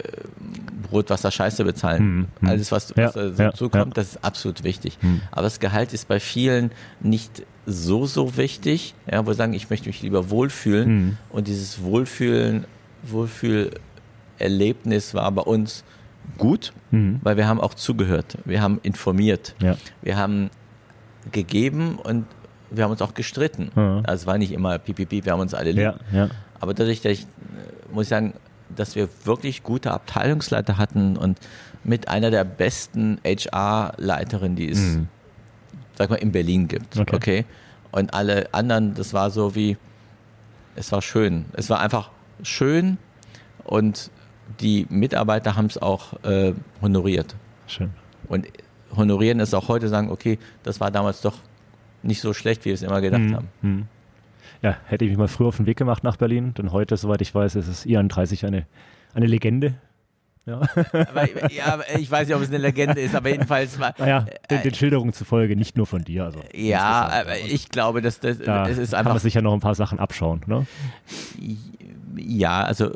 [0.89, 2.03] Brot, Wasser, Scheiße bezahlen.
[2.03, 2.29] Mhm.
[2.41, 2.49] mhm.
[2.49, 4.03] Alles, was, was ja, dazu ja, kommt, ja.
[4.03, 4.97] das ist absolut wichtig.
[5.03, 5.21] Mhm.
[5.33, 9.69] Aber das Gehalt ist bei vielen nicht so, so wichtig, ja, wo sie sagen, ich
[9.69, 11.19] möchte mich lieber wohlfühlen.
[11.29, 12.65] Und dieses Wohlfühlen,
[13.03, 15.85] Wohlfühlerlebnis war bei uns
[16.41, 17.21] gut, mhm.
[17.23, 19.77] weil wir haben auch zugehört, wir haben informiert, ja.
[20.03, 20.51] wir haben
[21.31, 22.27] gegeben und
[22.71, 23.71] wir haben uns auch gestritten.
[23.75, 24.03] Mhm.
[24.05, 25.83] Also es war nicht immer pipipi, wir haben uns alle lieb.
[25.83, 26.29] Ja, ja.
[26.59, 28.35] Aber dadurch, dass ich, äh, muss ich sagen,
[28.75, 31.39] dass wir wirklich gute Abteilungsleiter hatten und
[31.85, 35.09] mit einer der besten HR-Leiterinnen, die es, mhm.
[35.97, 36.99] sag mal, in Berlin gibt.
[36.99, 37.17] Okay.
[37.17, 37.45] okay.
[37.93, 39.77] Und alle anderen, das war so wie,
[40.77, 41.47] es war schön.
[41.55, 42.11] Es war einfach
[42.43, 42.99] schön
[43.65, 44.11] und
[44.61, 47.37] die Mitarbeiter haben es auch äh, honoriert.
[47.67, 47.91] Schön.
[48.29, 48.47] Und
[48.97, 51.39] honorieren ist auch heute sagen, okay, das war damals doch
[52.03, 53.49] nicht so schlecht, wie wir es immer gedacht hm, haben.
[53.61, 53.87] Hm.
[54.63, 57.21] Ja, hätte ich mich mal früher auf den Weg gemacht nach Berlin, denn heute, soweit
[57.23, 58.67] ich weiß, ist es IAN30 eine,
[59.15, 59.75] eine Legende.
[60.47, 60.61] Ja.
[60.93, 63.95] Aber, ja, ich weiß nicht, ob es eine Legende ist, aber jedenfalls war.
[63.99, 66.25] Naja, den, äh, den Schilderungen zufolge nicht nur von dir.
[66.25, 69.05] Also ja, aber ich glaube, dass das, da das ist einfach.
[69.05, 70.67] Kann man sich ja noch ein paar Sachen abschauen, ne?
[72.17, 72.91] Ja, also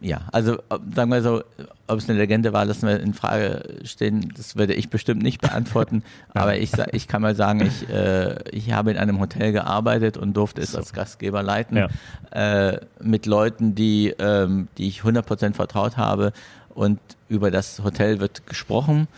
[0.00, 0.58] ja, also
[0.94, 1.42] sagen wir so,
[1.86, 4.32] ob es eine Legende war, lassen wir in Frage stehen.
[4.36, 6.02] Das würde ich bestimmt nicht beantworten.
[6.34, 10.36] aber ich, ich kann mal sagen, ich, äh, ich habe in einem Hotel gearbeitet und
[10.36, 10.78] durfte es so.
[10.78, 11.88] als Gastgeber leiten ja.
[12.30, 16.32] äh, mit Leuten, die, ähm, die ich 100% vertraut habe.
[16.74, 19.08] Und über das Hotel wird gesprochen.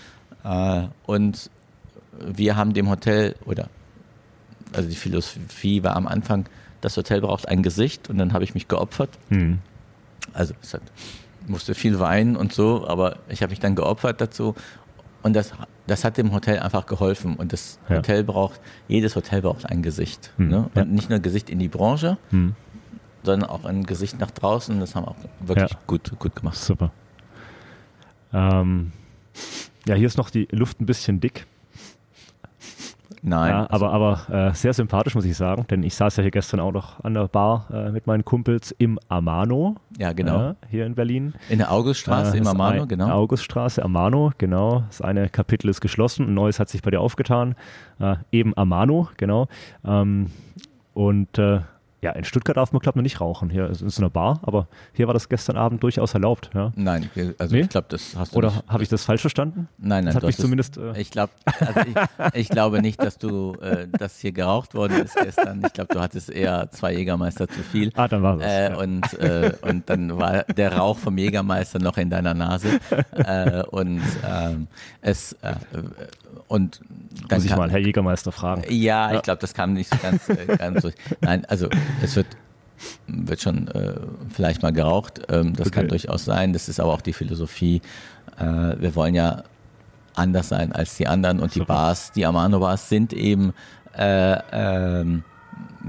[0.45, 1.51] Äh, und
[2.21, 3.69] wir haben dem Hotel, oder
[4.73, 6.47] also die Philosophie war am Anfang,
[6.81, 9.11] das Hotel braucht ein Gesicht und dann habe ich mich geopfert.
[9.31, 9.59] Mhm.
[10.33, 10.83] Also es hat,
[11.47, 14.55] musste viel weinen und so, aber ich habe mich dann geopfert dazu
[15.23, 15.53] und das,
[15.87, 17.37] das hat dem Hotel einfach geholfen.
[17.37, 17.97] Und das ja.
[17.97, 20.33] Hotel braucht, jedes Hotel braucht ein Gesicht.
[20.37, 20.49] Mhm.
[20.49, 20.59] Ne?
[20.59, 20.85] Und ja.
[20.85, 22.55] nicht nur ein Gesicht in die Branche, mhm.
[23.23, 24.79] sondern auch ein Gesicht nach draußen.
[24.81, 25.79] Das haben wir auch wirklich ja.
[25.87, 26.57] gut, gut gemacht.
[26.57, 26.93] Super.
[28.33, 28.93] Ähm,
[29.87, 31.47] ja, hier ist noch die Luft ein bisschen dick.
[33.23, 33.51] Nein.
[33.51, 36.61] Ja, aber aber äh, sehr sympathisch, muss ich sagen, denn ich saß ja hier gestern
[36.61, 39.77] auch noch an der Bar äh, mit meinen Kumpels im Amano.
[39.99, 40.51] Ja, genau.
[40.51, 41.35] Äh, hier in Berlin.
[41.49, 43.09] In der Auguststraße im Amano, ein, genau.
[43.11, 44.85] Auguststraße, Amano, genau.
[44.89, 47.55] Das eine Kapitel ist geschlossen, ein neues hat sich bei dir aufgetan.
[47.99, 49.49] Äh, eben Amano, genau.
[49.85, 50.31] Ähm,
[50.95, 51.61] und äh,
[52.01, 53.51] Ja, in Stuttgart darf man, glaube ich, noch nicht rauchen.
[53.51, 56.51] Hier ist es eine Bar, aber hier war das gestern Abend durchaus erlaubt.
[56.55, 56.73] Ja.
[56.77, 57.63] Nein, also nee?
[57.63, 59.69] ich glaube, das hast du Oder habe ich das falsch verstanden?
[59.79, 60.07] Nein, nein.
[60.07, 60.77] Das hat mich zumindest.
[60.77, 65.03] Äh ich glaube, also ich, ich, glaube nicht, dass du, äh, dass hier geraucht worden
[65.03, 65.61] ist gestern.
[65.67, 67.91] Ich glaube, du hattest eher zwei Jägermeister zu viel.
[67.97, 68.45] Ah, dann war es.
[68.45, 68.77] Äh, ja.
[68.77, 72.79] und, äh, und dann war der Rauch vom Jägermeister noch in deiner Nase.
[73.13, 74.69] Äh, und ähm,
[75.01, 75.55] es äh,
[76.49, 76.81] und
[77.29, 78.63] dann Muss ich mal Herr Jägermeister fragen.
[78.69, 79.17] Ja, ja.
[79.17, 80.23] ich glaube, das kam nicht so ganz,
[80.59, 80.95] ganz durch.
[81.21, 81.69] Nein, also
[82.03, 82.27] es wird
[83.07, 83.95] wird schon äh,
[84.31, 85.23] vielleicht mal geraucht.
[85.29, 85.81] Ähm, das okay.
[85.81, 86.53] kann durchaus sein.
[86.53, 87.83] Das ist aber auch die Philosophie.
[88.39, 88.45] Äh,
[88.79, 89.43] wir wollen ja
[90.15, 93.53] anders sein als die anderen und die Bars, die Amano-Bars sind eben
[93.97, 95.23] äh, ähm,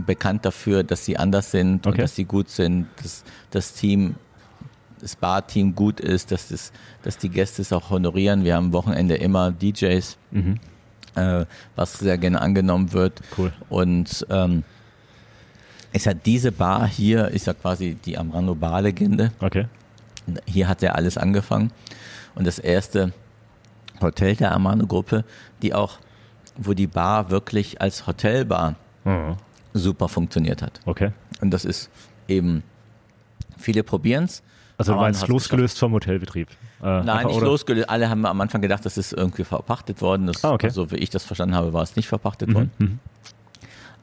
[0.05, 1.89] bekannt dafür, dass sie anders sind okay.
[1.89, 4.15] und dass sie gut sind, dass das Team,
[5.01, 8.43] das Bar-Team gut ist, dass, das, dass die Gäste es auch honorieren.
[8.43, 10.59] Wir haben am Wochenende immer DJs, mhm.
[11.15, 13.21] äh, was sehr gerne angenommen wird.
[13.37, 13.51] Cool.
[13.69, 14.63] Und ähm,
[15.91, 19.31] ist ja diese Bar hier, ist ja quasi die Amrano Bar-Legende.
[19.39, 19.67] Okay.
[20.45, 21.71] Hier hat ja alles angefangen.
[22.35, 23.13] Und das erste
[24.01, 25.25] Hotel der Amano-Gruppe,
[25.61, 25.97] die auch,
[26.57, 29.37] wo die Bar wirklich als Hotelbar mhm.
[29.73, 30.79] super funktioniert hat.
[30.85, 31.11] Okay.
[31.41, 31.89] Und das ist
[32.27, 32.63] eben,
[33.57, 34.43] viele probieren es.
[34.77, 36.47] Also du meinst losgelöst vom Hotelbetrieb?
[36.81, 37.47] Äh, Nein, nicht oder?
[37.47, 37.89] losgelöst.
[37.89, 40.27] Alle haben am Anfang gedacht, das ist irgendwie verpachtet worden.
[40.27, 40.67] Das, ah, okay.
[40.67, 42.53] Also wie ich das verstanden habe, war es nicht verpachtet mhm.
[42.53, 42.71] worden.
[42.77, 42.99] Mhm.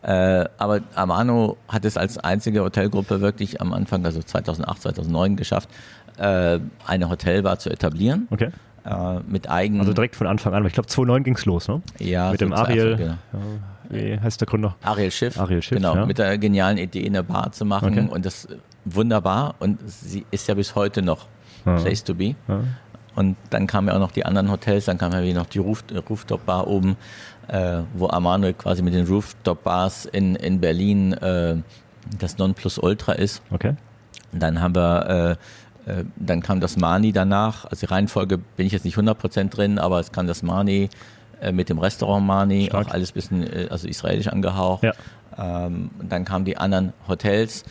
[0.03, 5.69] Äh, aber Amano hat es als einzige Hotelgruppe wirklich am Anfang, also 2008, 2009 geschafft,
[6.19, 8.29] äh, eine Hotelbar zu etablieren.
[8.31, 8.51] Okay.
[8.85, 9.81] Äh, mit eigenen.
[9.81, 10.65] Also direkt von Anfang an.
[10.65, 11.83] Ich glaube 2009 ging es los, ne?
[11.99, 12.31] Ja.
[12.31, 12.97] Mit dem Ariel.
[12.97, 13.17] Genau.
[13.89, 14.77] wie heißt der Gründer?
[14.83, 15.41] Ariel Schiff.
[15.41, 15.79] Ariel Schiff.
[15.79, 15.97] Genau.
[15.97, 16.07] Ja.
[16.07, 18.09] Mit der genialen Idee, eine Bar zu machen okay.
[18.09, 18.47] und das
[18.85, 21.27] wunderbar und sie ist ja bis heute noch
[21.65, 21.77] ja.
[21.77, 22.37] Place to be.
[22.47, 22.61] Ja.
[23.17, 25.59] Und dann kamen ja auch noch die anderen Hotels, dann kam ja wie noch die
[25.59, 26.97] Roof, Rooftop Bar oben
[27.49, 31.57] äh, wo Amano quasi mit den Rooftop-Bars in, in Berlin äh,
[32.19, 33.43] das Nonplusultra ist.
[33.51, 33.75] Okay.
[34.33, 35.39] Und dann haben wir,
[35.87, 37.65] äh, äh, dann kam das Mani danach.
[37.65, 40.89] Also die Reihenfolge bin ich jetzt nicht 100% drin, aber es kam das Mani
[41.41, 42.89] äh, mit dem Restaurant Mani, Stark.
[42.89, 44.85] auch alles bisschen äh, also israelisch angehaucht.
[44.85, 44.93] Ja.
[45.39, 47.65] Ähm, dann kamen die anderen Hotels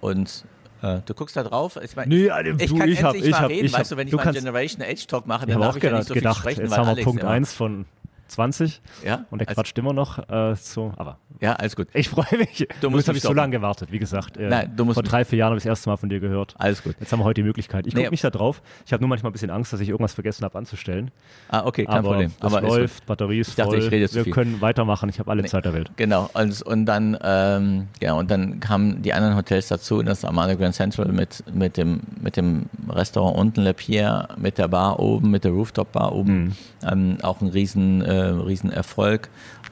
[0.00, 0.44] und
[0.82, 1.78] äh, du guckst da drauf.
[1.82, 3.96] Ich, mein, nee, also, ich du, kann ich hab, ich hab, reden, ich weißt du,
[3.96, 6.52] wenn ich mal Generation Age Talk mache, dann darf ich ja nicht so gedacht, viel
[6.52, 6.62] sprechen.
[6.62, 7.86] Jetzt haben wir Punkt 1 von
[8.32, 11.88] 20 ja, und der quatscht immer noch äh, so, aber ja, alles gut.
[11.92, 12.68] Ich freue mich.
[12.80, 14.36] Du musst habe ich so lange gewartet, wie gesagt.
[14.36, 16.20] Äh, Nein, du musst vor drei, vier Jahren habe ich das erste Mal von dir
[16.20, 16.54] gehört.
[16.56, 16.94] Alles gut.
[17.00, 17.84] Jetzt haben wir heute die Möglichkeit.
[17.88, 18.02] Ich nee.
[18.02, 18.62] gucke mich da drauf.
[18.86, 21.10] Ich habe nur manchmal ein bisschen Angst, dass ich irgendwas vergessen habe anzustellen.
[21.48, 22.32] Ah, okay, kein aber Problem.
[22.40, 23.80] Das aber läuft, Batterie ist ich dachte, voll.
[23.80, 24.32] Ich rede wir viel.
[24.32, 25.08] können weitermachen.
[25.08, 25.48] Ich habe alle nee.
[25.48, 25.90] Zeit der Welt.
[25.96, 26.30] Genau.
[26.32, 30.76] Und, und dann, ähm, ja, und dann kamen die anderen Hotels dazu, das Amano Grand
[30.76, 35.42] Central mit, mit dem, mit dem Restaurant unten, Le Pierre, mit der Bar oben, mit
[35.42, 36.44] der Rooftop Bar oben.
[36.44, 36.52] Mhm.
[36.88, 39.28] Ähm, auch ein riesen, äh, riesen Erfolg.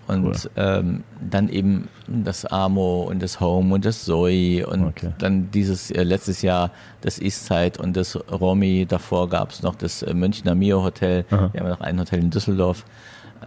[0.07, 0.35] Und cool.
[0.57, 5.13] ähm, dann eben das Amo und das Home und das Zoe und okay.
[5.19, 8.87] dann dieses äh, letztes Jahr das Eastside und das Romy.
[8.89, 11.25] Davor gab es noch das äh, Münchner Mio Hotel.
[11.31, 11.51] Aha.
[11.53, 12.85] Wir haben noch ein Hotel in Düsseldorf.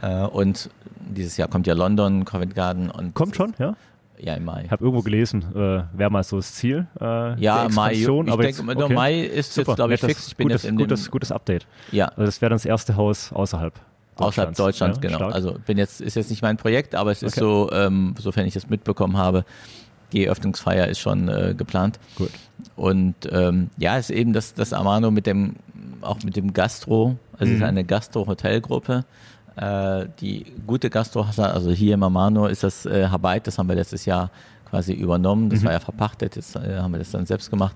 [0.01, 2.89] Äh, und dieses Jahr kommt ja London, Covent Garden.
[2.89, 3.75] Und kommt schon, ja?
[4.17, 4.63] Ja, im Mai.
[4.63, 6.87] Ich habe irgendwo gelesen, äh, wäre mal so das Ziel.
[7.01, 7.93] Äh, ja, Mai.
[7.93, 8.93] Ich aber denke, jetzt, okay.
[8.93, 9.71] Mai ist Super.
[9.71, 10.27] jetzt, glaube ich, fix.
[10.27, 11.67] Ich bin gutes, jetzt in gutes, gutes Update.
[11.91, 12.07] Ja.
[12.09, 13.73] Also das wäre dann das erste Haus außerhalb
[14.17, 15.17] Außerhalb Deutschlands, ja, genau.
[15.17, 15.35] Stark.
[15.35, 18.53] Also bin jetzt, ist jetzt nicht mein Projekt, aber es ist so, ähm, sofern ich
[18.53, 19.45] das mitbekommen habe,
[20.11, 21.99] die Eröffnungsfeier ist schon äh, geplant.
[22.15, 22.29] Gut.
[22.75, 25.55] Und ähm, ja, ist eben das, das Amano mit dem,
[26.01, 27.51] auch mit dem Gastro, also mhm.
[27.51, 29.05] es ist eine Gastro-Hotelgruppe,
[29.55, 33.75] äh, die gute Gastro, also hier im Amano ist das äh, Habeit, das haben wir
[33.75, 34.29] letztes Jahr
[34.69, 35.65] quasi übernommen, das mhm.
[35.65, 37.75] war ja verpachtet, jetzt äh, haben wir das dann selbst gemacht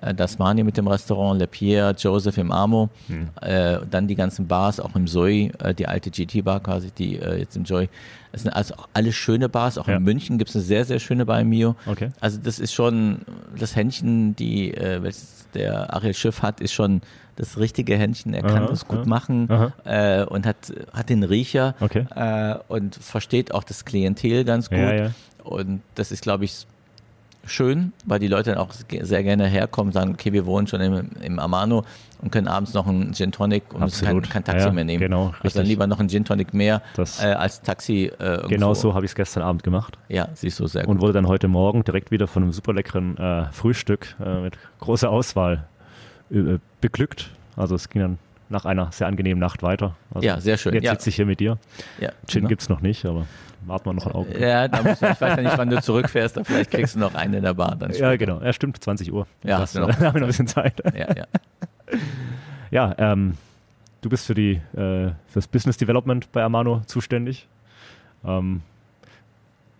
[0.00, 3.28] äh, das Mani mit dem Restaurant, Le Pierre, Joseph im Amo, hm.
[3.40, 7.38] äh, dann die ganzen Bars, auch im Zoe, äh, die alte GT-Bar quasi, die äh,
[7.38, 7.88] jetzt im Joy.
[8.32, 9.96] Das sind also alles schöne Bars, auch ja.
[9.96, 11.74] in München gibt es eine sehr, sehr schöne Bar im Mio.
[11.86, 12.10] Okay.
[12.20, 13.22] Also das ist schon,
[13.58, 17.00] das Händchen, die, äh, welches der Ariel Schiff hat, ist schon
[17.36, 18.34] das richtige Händchen.
[18.34, 19.08] Er kann das gut aha.
[19.08, 19.48] machen
[19.84, 22.06] äh, und hat, hat den Riecher okay.
[22.68, 24.78] und versteht auch das Klientel ganz gut.
[24.78, 25.10] Ja, ja.
[25.44, 26.66] Und das ist, glaube ich,
[27.46, 31.10] schön, weil die Leute dann auch sehr gerne herkommen, sagen, okay, wir wohnen schon im,
[31.22, 31.84] im Amano
[32.20, 35.00] und können abends noch einen Gin Tonic und müssen kein, kein Taxi ja, mehr nehmen.
[35.00, 38.10] Genau, also dann lieber noch einen Gin Tonic mehr das äh, als Taxi.
[38.18, 39.98] Äh, genau so habe ich es gestern Abend gemacht.
[40.08, 40.90] Ja, siehst du sehr gut.
[40.90, 44.58] Und wurde dann heute Morgen direkt wieder von einem super leckeren äh, Frühstück äh, mit
[44.80, 45.66] großer Auswahl
[46.30, 47.30] äh, beglückt.
[47.56, 49.96] Also es ging dann nach einer sehr angenehmen Nacht weiter.
[50.12, 50.74] Also ja, sehr schön.
[50.74, 50.92] Jetzt ja.
[50.92, 51.58] sitze ich hier mit dir.
[52.00, 52.48] Ja, Gin genau.
[52.48, 53.26] gibt es noch nicht, aber
[53.66, 54.38] warten wir noch ein Auge.
[54.38, 57.34] Ja, du, ich weiß ja nicht, wann du zurückfährst, aber vielleicht kriegst du noch einen
[57.34, 57.76] in der Bar.
[57.76, 58.40] Dann ja, genau.
[58.40, 59.26] Ja, stimmt, 20 Uhr.
[59.42, 59.86] Ja, das, genau.
[59.86, 60.80] Da haben wir noch ein bisschen Zeit.
[60.96, 61.26] Ja, ja.
[62.70, 63.36] ja ähm,
[64.02, 67.48] du bist für die äh, fürs Business Development bei Amano zuständig.
[68.24, 68.62] Ähm,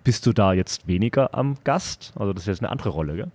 [0.04, 2.12] bist du da jetzt weniger am Gast?
[2.16, 3.30] Also das ist jetzt eine andere Rolle, gell?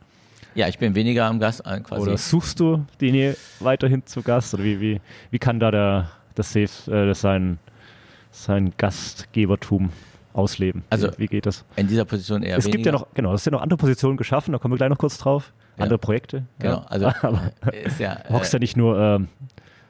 [0.54, 2.02] Ja, ich bin weniger am Gast äh, quasi.
[2.02, 4.54] Oder suchst du die Nähe weiterhin zu Gast?
[4.54, 7.60] Oder wie, wie, wie kann da der, das Safe, äh, sein,
[8.32, 9.92] sein Gastgebertum
[10.34, 10.84] ausleben?
[10.90, 11.64] Also wie, wie geht das?
[11.76, 12.78] In dieser Position eher es weniger.
[12.78, 14.98] gibt ja noch, genau, es sind noch andere Positionen geschaffen, da kommen wir gleich noch
[14.98, 15.54] kurz drauf.
[15.78, 15.84] Ja.
[15.84, 16.44] Andere Projekte.
[16.60, 16.86] Genau, ja.
[16.88, 19.30] also Aber ist ja, du hockst ja nicht nur ähm,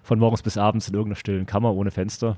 [0.03, 2.37] von morgens bis abends in irgendeiner stillen Kammer ohne Fenster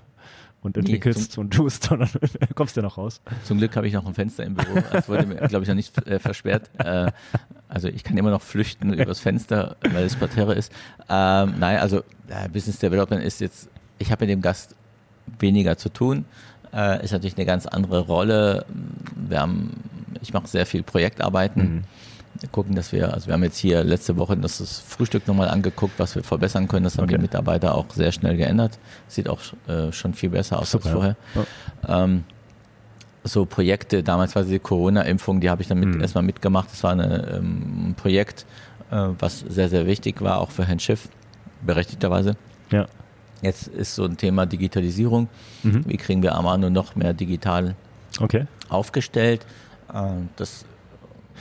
[0.61, 2.09] und entwickelst und tust, sondern
[2.55, 3.21] kommst ja noch raus.
[3.43, 4.81] Zum Glück habe ich noch ein Fenster im Büro.
[4.91, 6.69] Das wurde mir, glaube ich, noch nicht äh, versperrt.
[6.77, 7.11] Äh,
[7.73, 10.71] also ich kann immer noch flüchten übers Fenster, weil es Parterre ist.
[11.09, 14.75] Ähm, nein, also äh, Business Development ist jetzt, ich habe mit dem Gast
[15.39, 16.25] weniger zu tun.
[16.73, 18.65] Äh, ist natürlich eine ganz andere Rolle.
[19.15, 19.71] Wir haben,
[20.21, 21.63] ich mache sehr viel Projektarbeiten.
[21.75, 21.83] Mhm.
[22.39, 25.49] Wir gucken, dass wir, also wir haben jetzt hier letzte Woche das, das Frühstück nochmal
[25.49, 26.83] angeguckt, was wir verbessern können.
[26.83, 27.15] Das haben Okay.
[27.17, 28.79] die Mitarbeiter auch sehr schnell geändert.
[29.07, 31.15] Sieht auch äh, schon viel besser aus Super, als vorher.
[31.87, 32.03] ja.
[32.03, 32.23] Ähm,
[33.23, 36.01] so Projekte, damals war die Corona-Impfung, die habe ich dann mit, Mhm.
[36.01, 36.69] erstmal mitgemacht.
[36.71, 38.45] Das war eine, ähm, ein Projekt,
[38.91, 41.07] äh, was sehr, sehr wichtig war, auch für Herrn Schiff,
[41.65, 42.35] berechtigterweise.
[42.71, 42.85] Ja.
[43.41, 45.27] Jetzt ist so ein Thema Digitalisierung.
[45.63, 45.83] Mhm.
[45.87, 47.75] Wie kriegen wir Amano noch mehr digital
[48.19, 48.45] Okay.
[48.69, 49.45] aufgestellt?
[49.93, 50.03] Äh,
[50.35, 50.65] das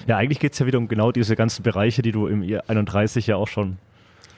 [0.06, 3.26] Ja, eigentlich geht es ja wieder um genau diese ganzen Bereiche, die du im I31
[3.26, 3.76] ja auch schon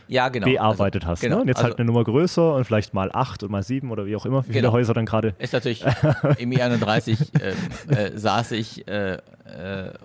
[0.08, 0.46] ja, genau.
[0.46, 1.20] bearbeitet also, hast.
[1.20, 1.36] Genau.
[1.36, 1.42] Ne?
[1.42, 4.06] Und jetzt also, halt eine Nummer größer und vielleicht mal acht und mal sieben oder
[4.06, 4.72] wie auch immer, wie viele Genau.
[4.72, 5.34] Häuser dann gerade.
[5.38, 5.84] Ist natürlich
[6.38, 9.18] im I31 äh, äh, saß ich äh, äh,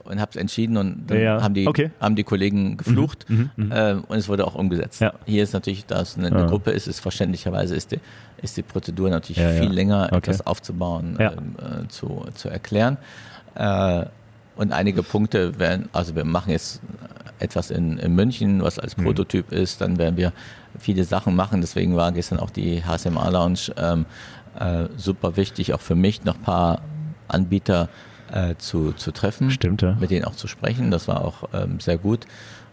[0.04, 1.92] und habe es entschieden und dann Ja, haben, die, Okay.
[2.00, 3.72] haben die Kollegen geflucht Mhm, mhm.
[3.72, 5.02] äh, und es wurde auch umgesetzt.
[5.02, 5.14] Ja.
[5.26, 6.46] Hier ist natürlich, da es eine, eine.
[6.48, 8.00] Gruppe ist, ist verständlicherweise ist die,
[8.42, 10.18] ist die Prozedur natürlich viel länger, Okay.
[10.18, 12.98] etwas aufzubauen, ähm, äh, zu, zu erklären.
[13.56, 14.06] Äh,
[14.60, 16.82] und einige Punkte werden, also wir machen jetzt
[17.40, 19.04] etwas in, in München, was als Mhm.
[19.06, 20.34] Prototyp ist, dann werden wir
[20.78, 24.06] viele Sachen machen, deswegen war gestern auch die HSMA Lounge ähm,
[24.60, 26.82] äh, super wichtig, auch für mich noch ein paar
[27.30, 27.88] Anbieter
[28.34, 29.96] äh, zu, zu treffen, Stimmt, ja.
[29.98, 32.26] mit denen auch zu sprechen, das war auch ähm, sehr gut.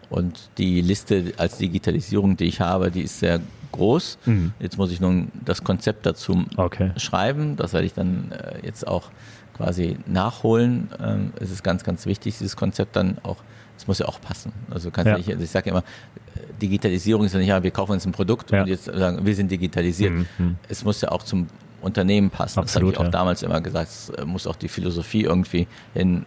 [0.09, 3.41] Und die Liste als Digitalisierung, die ich habe, die ist sehr
[3.73, 4.17] groß.
[4.25, 4.53] Mhm.
[4.59, 6.91] Jetzt muss ich nun das Konzept dazu Okay.
[6.97, 7.57] schreiben.
[7.57, 9.09] Das werde ich dann äh, jetzt auch
[9.55, 10.89] quasi nachholen.
[11.03, 13.37] Ähm, es ist ganz, ganz wichtig, dieses Konzept dann auch,
[13.77, 14.53] es muss ja auch passen.
[14.69, 15.11] Also kannst Ja.
[15.13, 15.17] ja.
[15.17, 18.11] nicht, also ich sage immer, äh, Digitalisierung ist ja nicht, ja, wir kaufen uns ein
[18.13, 18.61] Produkt Ja.
[18.61, 20.13] und jetzt sagen, wir sind digitalisiert.
[20.13, 20.55] Mhm, mhm.
[20.69, 21.47] Es muss ja auch zum
[21.81, 22.59] Unternehmen passen.
[22.59, 23.19] Absolut, das habe ich auch ja.
[23.19, 26.25] damals immer gesagt, es äh, muss auch die Philosophie irgendwie hin.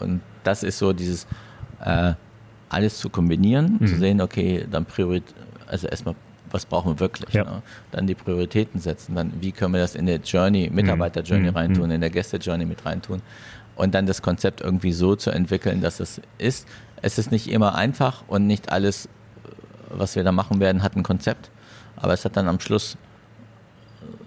[0.00, 1.26] Und das ist so dieses,
[1.84, 2.14] äh,
[2.72, 3.86] alles zu kombinieren, Mhm.
[3.86, 5.34] zu sehen, okay, dann Priorität,
[5.66, 6.14] also erstmal,
[6.50, 7.32] was brauchen wir wirklich?
[7.34, 7.44] Ja.
[7.44, 7.62] Ne?
[7.92, 11.56] Dann die Prioritäten setzen, dann wie können wir das in der Journey, Mitarbeiter-Journey Mhm.
[11.56, 13.22] reintun, in der Gäste-Journey mit reintun
[13.76, 16.66] und dann das Konzept irgendwie so zu entwickeln, dass es ist.
[17.00, 19.08] Es ist nicht immer einfach und nicht alles,
[19.88, 21.50] was wir da machen werden, hat ein Konzept,
[21.96, 22.96] aber es hat dann am Schluss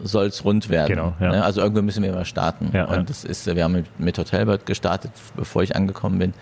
[0.01, 0.89] soll es rund werden.
[0.95, 1.31] Genau, ja.
[1.31, 1.43] ne?
[1.43, 2.69] Also irgendwo müssen wir mal starten.
[2.73, 6.34] Ja, und das ist, wir haben mit, mit Hotelbird gestartet, bevor ich angekommen bin.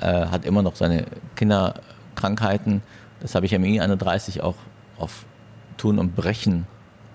[0.00, 1.04] Äh, hat immer noch seine
[1.36, 2.82] Kinderkrankheiten.
[3.20, 4.56] Das habe ich im I31 auch
[4.98, 5.24] auf
[5.76, 6.66] Tun und Brechen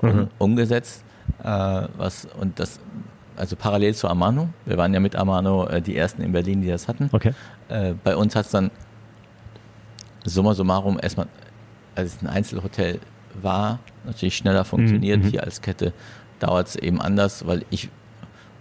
[0.02, 0.28] Mhm.
[0.38, 1.04] umgesetzt.
[1.44, 1.44] Äh,
[1.98, 2.80] was, und das,
[3.36, 4.50] also parallel zu Amano.
[4.66, 7.10] Wir waren ja mit Amano äh, die ersten in Berlin, die das hatten.
[7.12, 7.34] Okay.
[7.68, 8.72] Äh, bei uns hat es dann
[10.24, 11.28] summa summarum erstmal,
[11.96, 13.00] als es ein Einzelhotel
[13.42, 15.24] war, natürlich schneller funktioniert.
[15.24, 15.28] Mhm.
[15.30, 15.94] Hier als Kette
[16.40, 17.90] dauert es eben anders, weil ich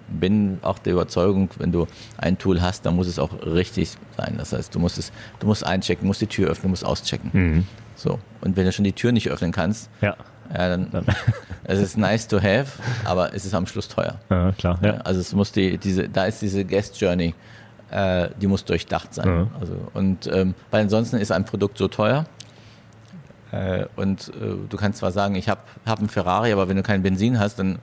[0.08, 4.34] bin auch der Überzeugung, wenn du ein Tool hast, dann muss es auch richtig sein.
[4.38, 7.30] Das heißt, du musst es, du musst einchecken, musst die Tür öffnen, musst auschecken.
[7.32, 7.66] Mhm.
[7.96, 8.18] So.
[8.40, 10.16] Und wenn du schon die Tür nicht öffnen kannst, Ja.
[10.52, 11.06] ja, dann, Dann-
[11.64, 14.16] es ist nice to have, aber es ist am Schluss teuer.
[14.30, 14.78] ja, klar.
[14.82, 14.94] Ja.
[14.98, 17.34] Also es muss die, diese, da ist diese Guest Journey,
[17.90, 19.26] äh, die muss durchdacht sein.
[19.28, 19.46] Ja.
[19.60, 22.24] Also, und ähm, weil ansonsten ist ein Produkt so teuer.
[23.50, 24.32] Äh, und äh,
[24.68, 27.58] du kannst zwar sagen, ich habe hab einen Ferrari, aber wenn du kein Benzin hast,
[27.58, 27.78] dann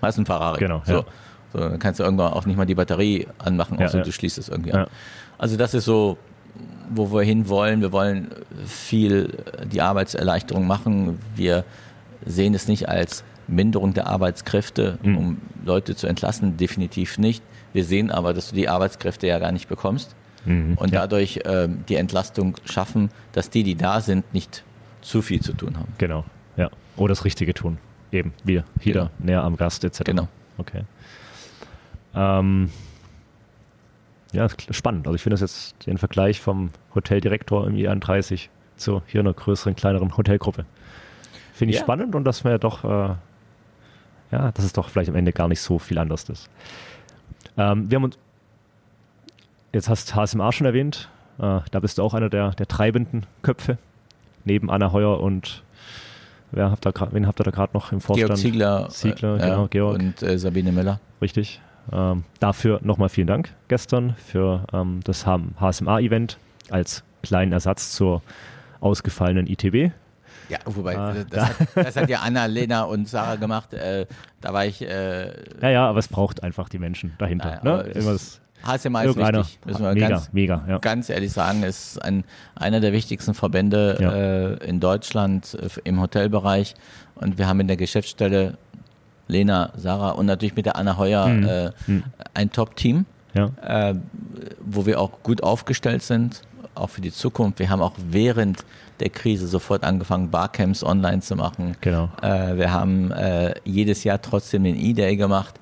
[0.00, 0.58] hast du einen Ferrari.
[0.60, 0.92] Genau, So.
[0.98, 1.04] ja.
[1.52, 4.04] So, dann kannst du irgendwann auch nicht mal die Batterie anmachen, Ja, außer ja.
[4.04, 4.84] du schließt es irgendwie Ja.
[4.84, 4.86] an.
[5.38, 6.16] Also das ist so,
[6.90, 7.80] wo wir hin wollen.
[7.80, 8.28] Wir wollen
[8.66, 9.36] viel
[9.72, 11.18] die Arbeitserleichterung machen.
[11.34, 11.64] Wir
[12.24, 15.16] sehen es nicht als Minderung der Arbeitskräfte, Mhm.
[15.16, 17.42] um Leute zu entlassen, definitiv nicht.
[17.72, 20.74] Wir sehen aber, dass du die Arbeitskräfte ja gar nicht bekommst Mhm.
[20.76, 21.00] und ja.
[21.00, 24.62] dadurch ähm, die Entlastung schaffen, dass die, die da sind, nicht
[25.02, 25.88] zu viel zu tun haben.
[25.98, 26.24] Genau.
[26.56, 26.70] Ja.
[26.96, 27.78] Oder das Richtige tun.
[28.12, 28.32] Eben.
[28.44, 28.64] Wir.
[28.80, 29.32] Wieder Genau.
[29.32, 30.02] näher am Gast etc.
[30.04, 30.28] Genau.
[30.58, 30.82] Okay.
[32.14, 32.70] Ähm,
[34.32, 35.06] ja, spannend.
[35.06, 39.74] Also ich finde das jetzt den Vergleich vom Hoteldirektor im I31 zu hier einer größeren,
[39.76, 40.64] kleineren Hotelgruppe.
[41.52, 41.84] Finde ich Ja.
[41.84, 43.14] spannend und dass wir doch, äh,
[44.32, 46.48] ja, dass es doch vielleicht am Ende gar nicht so viel anders ist.
[47.56, 48.18] Ähm, wir haben uns,
[49.72, 53.78] jetzt hast HSMA schon erwähnt, äh, da bist du auch einer der, der treibenden Köpfe,
[54.44, 55.62] neben Anna Heuer und
[56.52, 58.28] wer habt grad, wen habt ihr da gerade noch im Vorstand?
[58.28, 59.98] Georg Ziegler, Ziegler, äh, genau, ja, Georg.
[59.98, 61.00] und äh, Sabine Müller.
[61.20, 61.60] Richtig.
[61.92, 66.38] Ähm, dafür nochmal vielen Dank gestern für ähm, das HSMA-Event
[66.70, 68.22] als kleinen Ersatz zur
[68.80, 69.92] ausgefallenen ITB.
[70.48, 71.48] Ja, wobei, ah, das, da.
[71.48, 73.72] hat, das, hat, ja Anna, Lena und Sarah gemacht.
[73.72, 74.06] Äh,
[74.40, 74.82] da war ich.
[74.82, 75.28] Äh,
[75.62, 77.60] ja, ja, aber es braucht einfach die Menschen dahinter.
[77.62, 78.18] Naja, ne?
[78.62, 80.78] HSMA ist wichtig, müssen wir mega, ganz, mega, ja.
[80.78, 84.12] ganz ehrlich sagen, ist ein, einer der wichtigsten Verbände ja.
[84.12, 86.74] äh, in Deutschland äh, im Hotelbereich.
[87.14, 88.58] Und wir haben in der Geschäftsstelle
[89.30, 91.48] Lena, Sarah und natürlich mit der Anna Heuer mhm.
[91.48, 92.04] Äh, mhm.
[92.34, 93.50] ein Top-Team, ja.
[93.62, 93.94] Äh,
[94.60, 96.42] wo wir auch gut aufgestellt sind,
[96.74, 97.58] auch für die Zukunft.
[97.58, 98.64] Wir haben auch während
[99.00, 101.76] der Krise sofort angefangen, Barcamps online zu machen.
[101.80, 102.10] Genau.
[102.22, 105.54] Äh, wir haben äh, jedes Jahr trotzdem den E-Day gemacht,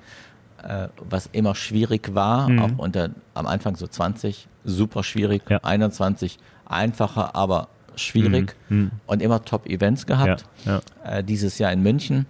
[0.63, 2.59] äh, was immer schwierig war, mhm.
[2.59, 5.59] auch unter am Anfang so 20, super schwierig, ja.
[5.63, 8.77] 21 einfacher, aber schwierig mhm.
[8.77, 8.91] mhm.
[9.07, 10.45] und immer Top-Events gehabt.
[10.65, 10.81] Ja.
[11.03, 12.25] Äh, dieses Jahr in München.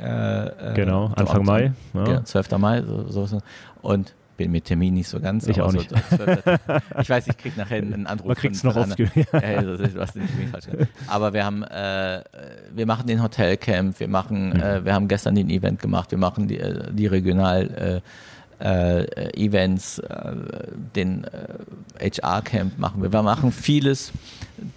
[0.00, 1.72] Äh, äh, genau, Anfang Mai.
[1.94, 2.24] Ja.
[2.24, 2.50] 12.
[2.58, 2.82] Mai.
[2.82, 3.40] So, so.
[3.82, 5.46] Und bin mit Termin nicht so ganz.
[5.46, 5.90] Ich auch nicht.
[5.90, 6.24] So,
[7.00, 8.28] ich weiß, ich kriege nachher einen Anruf.
[8.28, 8.98] Man kriegt es noch oft.
[8.98, 9.06] ja,
[9.62, 10.66] du hast den Termin falsch
[11.08, 12.22] Aber wir haben, äh,
[12.72, 14.60] wir machen den Hotelcamp, wir machen, mhm.
[14.60, 18.00] äh, wir haben gestern den Event gemacht, wir machen die, äh, die Regional
[18.60, 20.02] äh, Events,
[20.96, 21.24] den
[22.00, 23.12] HR-Camp machen wir.
[23.12, 24.10] Wir machen vieles.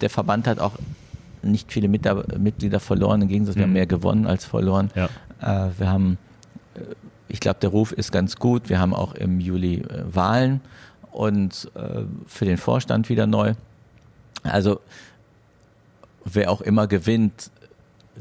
[0.00, 0.74] Der Verband hat auch
[1.42, 3.74] nicht viele Mitglieder verloren, im Gegensatz, wir haben mhm.
[3.74, 4.90] mehr gewonnen als verloren.
[4.94, 5.08] Ja.
[5.76, 6.18] wir haben
[7.32, 8.68] ich glaube, der Ruf ist ganz gut.
[8.68, 10.60] Wir haben auch im Juli äh, Wahlen
[11.12, 13.54] und äh, für den Vorstand wieder neu.
[14.42, 14.80] Also
[16.26, 17.50] wer auch immer gewinnt,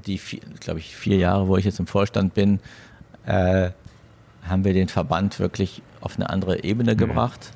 [0.06, 0.20] die,
[0.62, 2.62] glaube ich, vier Jahre, wo ich jetzt im Vorstand bin,
[3.26, 3.72] äh,
[4.44, 6.98] haben wir den Verband wirklich auf eine andere Ebene mhm.
[6.98, 7.52] gebracht.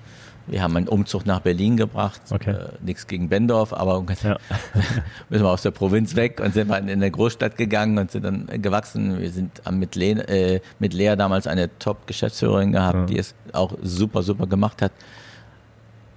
[0.47, 2.21] Wir haben einen Umzug nach Berlin gebracht.
[2.29, 2.51] Okay.
[2.51, 4.38] Äh, Nichts gegen Bendorf, aber ja.
[5.29, 8.23] müssen wir aus der Provinz weg und sind mal in eine Großstadt gegangen und sind
[8.23, 9.19] dann gewachsen.
[9.19, 13.05] Wir sind mit, Lea, äh, mit Lea damals eine Top-Geschäftsführerin gehabt, ja.
[13.05, 14.91] die es auch super, super gemacht hat.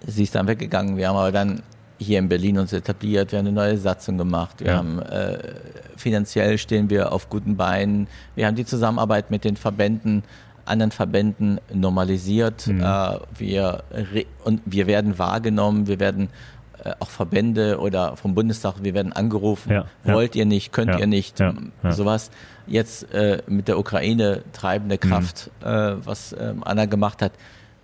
[0.07, 0.97] Sie ist dann weggegangen.
[0.97, 1.63] Wir haben aber dann
[1.99, 4.77] hier in Berlin uns etabliert, wir haben eine neue Satzung gemacht, wir ja.
[4.77, 5.39] haben äh,
[5.97, 10.23] finanziell stehen wir auf guten Beinen, wir haben die Zusammenarbeit mit den Verbänden
[10.69, 12.67] anderen Verbänden normalisiert.
[12.67, 12.81] Mhm.
[12.81, 13.83] Äh, wir,
[14.45, 16.29] und wir werden wahrgenommen, wir werden
[16.85, 20.41] äh, auch Verbände oder vom Bundestag, wir werden angerufen, ja, wollt ja.
[20.41, 21.43] ihr nicht, könnt ja, ihr nicht,
[21.91, 22.31] sowas.
[22.67, 25.09] Jetzt äh, mit der Ukraine treibende mhm.
[25.09, 26.01] Kraft, mhm.
[26.05, 27.33] was ähm, Anna gemacht hat.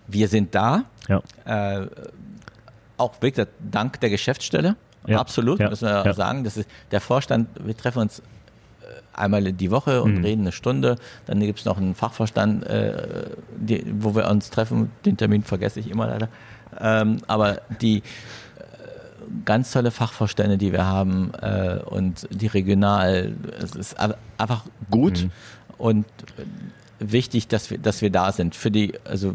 [0.06, 0.84] Wir sind da,
[1.46, 1.86] äh,
[2.98, 4.76] auch wirklich dank der Geschäftsstelle,
[5.08, 6.44] absolut, müssen wir sagen.
[6.44, 8.22] Das ist der Vorstand, wir treffen uns
[9.16, 10.24] einmal die Woche und mhm.
[10.24, 10.96] reden eine Stunde.
[11.26, 14.90] Dann gibt es noch einen Fachverstand, äh, die, wo wir uns treffen.
[15.04, 16.28] Den Termin vergesse ich immer leider.
[16.80, 18.02] Ähm, aber die äh,
[19.44, 23.96] ganz tolle Fachvorstände, die wir haben äh, und die regional, es ist
[24.38, 25.30] einfach gut mhm.
[25.78, 26.06] und
[26.98, 28.54] wichtig, dass wir, dass wir da sind.
[28.54, 29.34] Für die, also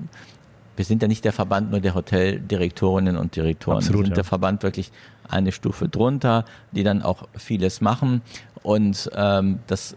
[0.76, 3.80] wir sind ja nicht der Verband nur der Hoteldirektorinnen und Direktoren.
[3.80, 4.16] Absolut, wir sind ja.
[4.16, 4.92] der Verband wirklich
[5.28, 8.22] eine Stufe drunter, die dann auch vieles machen.
[8.64, 9.96] Und ähm, das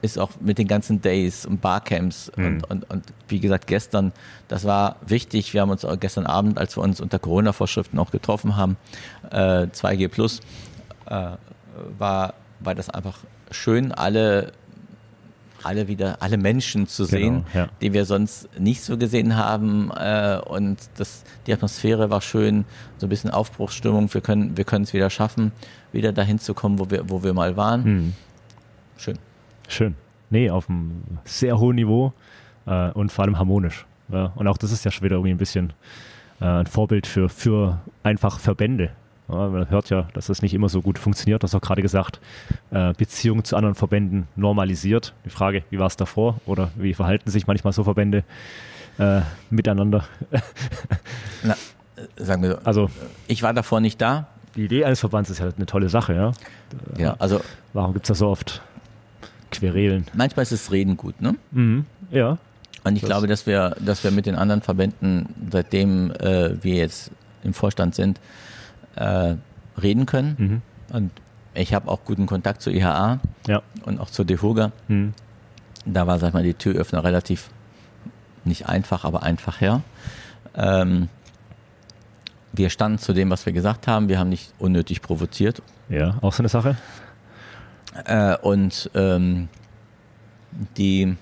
[0.00, 2.46] ist auch mit den ganzen Days und Barcamps mhm.
[2.46, 4.12] und, und, und wie gesagt gestern,
[4.46, 5.54] das war wichtig.
[5.54, 8.76] Wir haben uns gestern Abend, als wir uns unter Corona-Vorschriften auch getroffen haben,
[9.30, 10.40] äh, 2G Plus,
[11.06, 11.32] äh,
[11.98, 13.18] war, war das einfach
[13.50, 14.52] schön, alle
[15.62, 17.70] alle wieder, alle Menschen zu genau, sehen, genau, ja.
[17.80, 19.90] die wir sonst nicht so gesehen haben.
[19.90, 22.64] Äh, und das, die Atmosphäre war schön,
[22.98, 24.12] so ein bisschen Aufbruchsstimmung.
[24.12, 25.52] Wir können, wir können es wieder schaffen,
[25.92, 27.84] wieder dahin zu kommen, wo wir, wo wir mal waren.
[27.84, 28.12] Hm.
[28.96, 29.18] Schön.
[29.68, 29.94] Schön.
[30.30, 32.12] Nee, auf einem sehr hohen Niveau
[32.66, 33.86] äh, und vor allem harmonisch.
[34.08, 35.74] Und auch das ist ja schon wieder irgendwie ein bisschen
[36.40, 38.90] äh, ein Vorbild für, für einfach Verbände.
[39.28, 41.42] Ja, man hört ja, dass das nicht immer so gut funktioniert.
[41.42, 42.18] Du hast auch gerade gesagt,
[42.70, 45.14] äh, Beziehungen zu anderen Verbänden normalisiert.
[45.24, 48.24] Die Frage, wie war es davor oder wie verhalten sich manchmal so Verbände
[48.98, 50.04] äh, miteinander?
[51.42, 51.56] Na,
[52.16, 52.90] sagen wir so, also,
[53.26, 54.28] ich war davor nicht da.
[54.56, 56.32] Die Idee eines Verbands ist ja eine tolle Sache, ja.
[56.96, 57.40] Ja, also.
[57.74, 58.62] Warum gibt es da so oft
[59.50, 60.06] Querelen?
[60.14, 61.34] Manchmal ist das Reden gut, ne?
[61.50, 62.38] Mhm, ja.
[62.84, 66.74] Und ich das glaube, dass wir, dass wir mit den anderen Verbänden, seitdem äh, wir
[66.76, 67.10] jetzt
[67.44, 68.18] im Vorstand sind,
[68.98, 69.36] äh,
[69.80, 70.36] reden können.
[70.38, 70.96] Mhm.
[70.96, 71.10] Und
[71.54, 73.62] ich habe auch guten Kontakt zur IHA ja.
[73.84, 74.72] und auch zur DEHOGA.
[74.88, 75.14] Mhm.
[75.84, 77.50] Da war, sag ich mal, die Türöffner relativ
[78.44, 79.82] nicht einfach, aber einfach her.
[80.54, 81.08] Ähm,
[82.52, 84.08] wir standen zu dem, was wir gesagt haben.
[84.08, 85.62] Wir haben nicht unnötig provoziert.
[85.88, 86.76] Ja, auch so eine Sache.
[88.04, 89.48] Äh, und ähm,
[90.76, 91.16] die,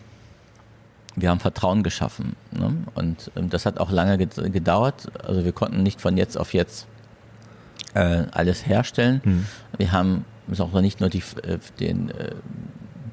[1.15, 2.37] wir haben Vertrauen geschaffen.
[2.53, 2.75] Ne?
[2.95, 5.09] Und ähm, das hat auch lange gedauert.
[5.25, 6.87] Also wir konnten nicht von jetzt auf jetzt
[7.95, 9.21] äh, alles herstellen.
[9.25, 9.47] Mhm.
[9.79, 10.25] Wir haben
[10.59, 12.35] auch nicht nur die, äh, den, äh,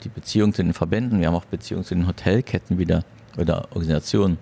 [0.04, 3.04] die Beziehung zu den Verbänden, wir haben auch Beziehungen zu den Hotelketten wieder
[3.38, 4.38] oder Organisationen,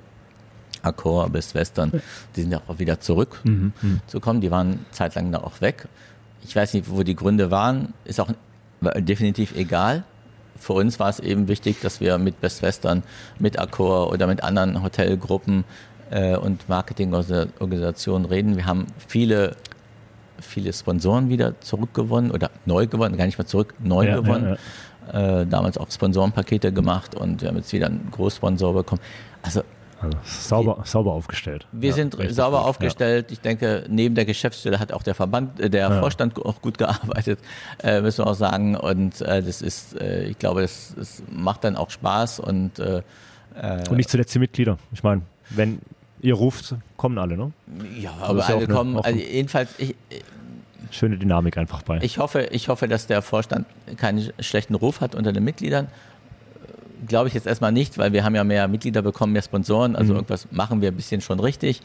[0.82, 2.02] Accor, Best Western,
[2.36, 3.72] die sind ja auch wieder zurück mhm.
[4.08, 4.42] zu kommen.
[4.42, 5.88] Die waren zeitlang da auch weg.
[6.44, 8.30] Ich weiß nicht, wo die Gründe waren, ist auch
[8.98, 10.04] definitiv egal.
[10.58, 13.04] Für uns war es eben wichtig, dass wir mit Best Western,
[13.40, 15.64] mit Accor oder mit anderen Hotelgruppen
[16.10, 18.58] äh, und Marketingorganisationen reden.
[18.58, 19.56] Wir haben viele
[20.42, 24.58] viele Sponsoren wieder zurückgewonnen oder neu gewonnen, gar nicht mal zurück, neu ja, gewonnen.
[25.14, 25.42] Ja.
[25.42, 29.02] Äh, damals auch Sponsorenpakete gemacht und wir haben jetzt wieder einen Großsponsor bekommen.
[29.42, 29.64] Also
[30.02, 31.68] also sauber, wir, sauber aufgestellt.
[31.72, 32.68] Wir ja, sind sauber gut.
[32.68, 33.28] aufgestellt.
[33.30, 33.34] Ja.
[33.34, 36.00] Ich denke, neben der Geschäftsstelle hat auch der Verband, äh, der ja.
[36.00, 37.40] Vorstand auch gut gearbeitet,
[37.84, 38.76] äh, müssen wir auch sagen.
[38.76, 43.02] Und äh, das ist, äh, ich glaube, das, das, macht dann auch Spaß und äh,
[43.90, 44.78] und nicht zuletzt die Mitglieder.
[44.94, 45.80] Ich meine, wenn
[46.22, 47.52] ihr ruft, kommen alle, ne?
[48.00, 48.98] Ja, aber alle kommen.
[48.98, 49.96] also jedenfalls, ich,
[50.92, 52.00] schöne Dynamik einfach bei.
[52.02, 53.66] Ich hoffe, ich hoffe, dass der Vorstand
[53.98, 55.88] keinen schlechten Ruf hat unter den Mitgliedern.
[57.08, 59.96] Glaube ich jetzt erstmal nicht, weil wir haben ja mehr Mitglieder bekommen, mehr Sponsoren.
[59.96, 60.20] Also mhm.
[60.20, 61.82] irgendwas machen wir ein bisschen schon richtig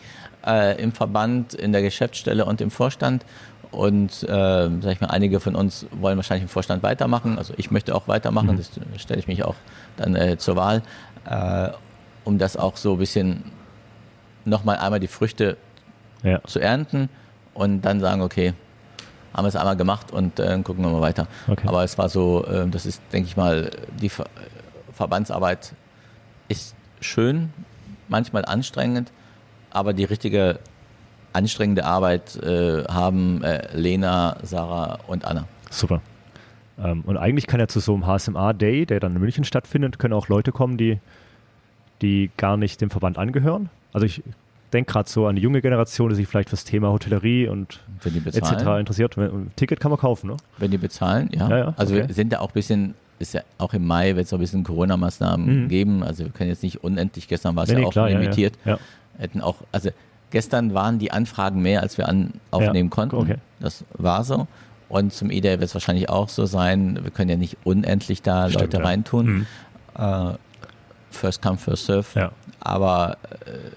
[0.46, 3.24] äh, im Verband, in der Geschäftsstelle und im Vorstand.
[3.70, 7.38] Und äh, sag ich mal, einige von uns wollen wahrscheinlich im Vorstand weitermachen.
[7.38, 8.58] Also ich möchte auch weitermachen, mhm.
[8.58, 8.70] das
[9.00, 9.56] stelle ich mich auch
[9.96, 10.82] dann äh, zur Wahl,
[11.28, 11.70] äh,
[12.24, 13.55] um das auch so ein bisschen
[14.46, 15.56] nochmal einmal die Früchte
[16.22, 16.42] ja.
[16.44, 17.08] zu ernten
[17.54, 18.54] und dann sagen, okay,
[19.34, 21.26] haben wir es einmal gemacht und äh, gucken wir mal weiter.
[21.46, 21.68] Okay.
[21.68, 23.70] Aber es war so, äh, das ist, denke ich mal,
[24.00, 24.26] die Ver
[24.92, 25.74] Verbandsarbeit
[26.48, 27.52] ist schön,
[28.08, 29.12] manchmal anstrengend,
[29.70, 30.58] aber die richtige
[31.34, 35.44] anstrengende Arbeit äh, haben äh, Lena, Sarah und Anna.
[35.68, 36.00] Super.
[36.78, 40.14] Ähm, und eigentlich kann ja zu so einem HSMA-Day, der dann in München stattfindet, können
[40.14, 40.98] auch Leute kommen, die,
[42.00, 43.68] die gar nicht dem Verband angehören.
[43.96, 44.22] Also ich
[44.74, 48.40] denke gerade so an die junge Generation, die sich vielleicht fürs Thema Hotellerie und etc.
[48.78, 49.16] interessiert.
[49.16, 50.36] Ein Ticket kann man kaufen, ne?
[50.58, 51.48] Wenn die bezahlen, ja.
[51.48, 52.06] ja, ja also okay.
[52.06, 54.42] wir sind ja auch ein bisschen, ist ja auch im Mai, wird es noch ein
[54.42, 55.68] bisschen Corona-Maßnahmen mhm.
[55.68, 56.02] geben.
[56.02, 58.58] Also wir können jetzt nicht unendlich, gestern war es nee, ja nee, auch klar, limitiert.
[58.66, 58.78] Ja,
[59.16, 59.88] Hätten auch, also
[60.30, 63.16] gestern waren die Anfragen mehr, als wir an, aufnehmen konnten.
[63.16, 63.36] Okay.
[63.60, 64.46] Das war so.
[64.90, 66.98] Und zum E-Day wird es wahrscheinlich auch so sein.
[67.02, 69.26] Wir können ja nicht unendlich da Stimmt, Leute reintun.
[69.26, 69.46] Mhm.
[69.96, 70.34] Äh,
[71.10, 72.06] first come, first serve.
[72.14, 72.32] Ja.
[72.60, 73.70] Aber äh,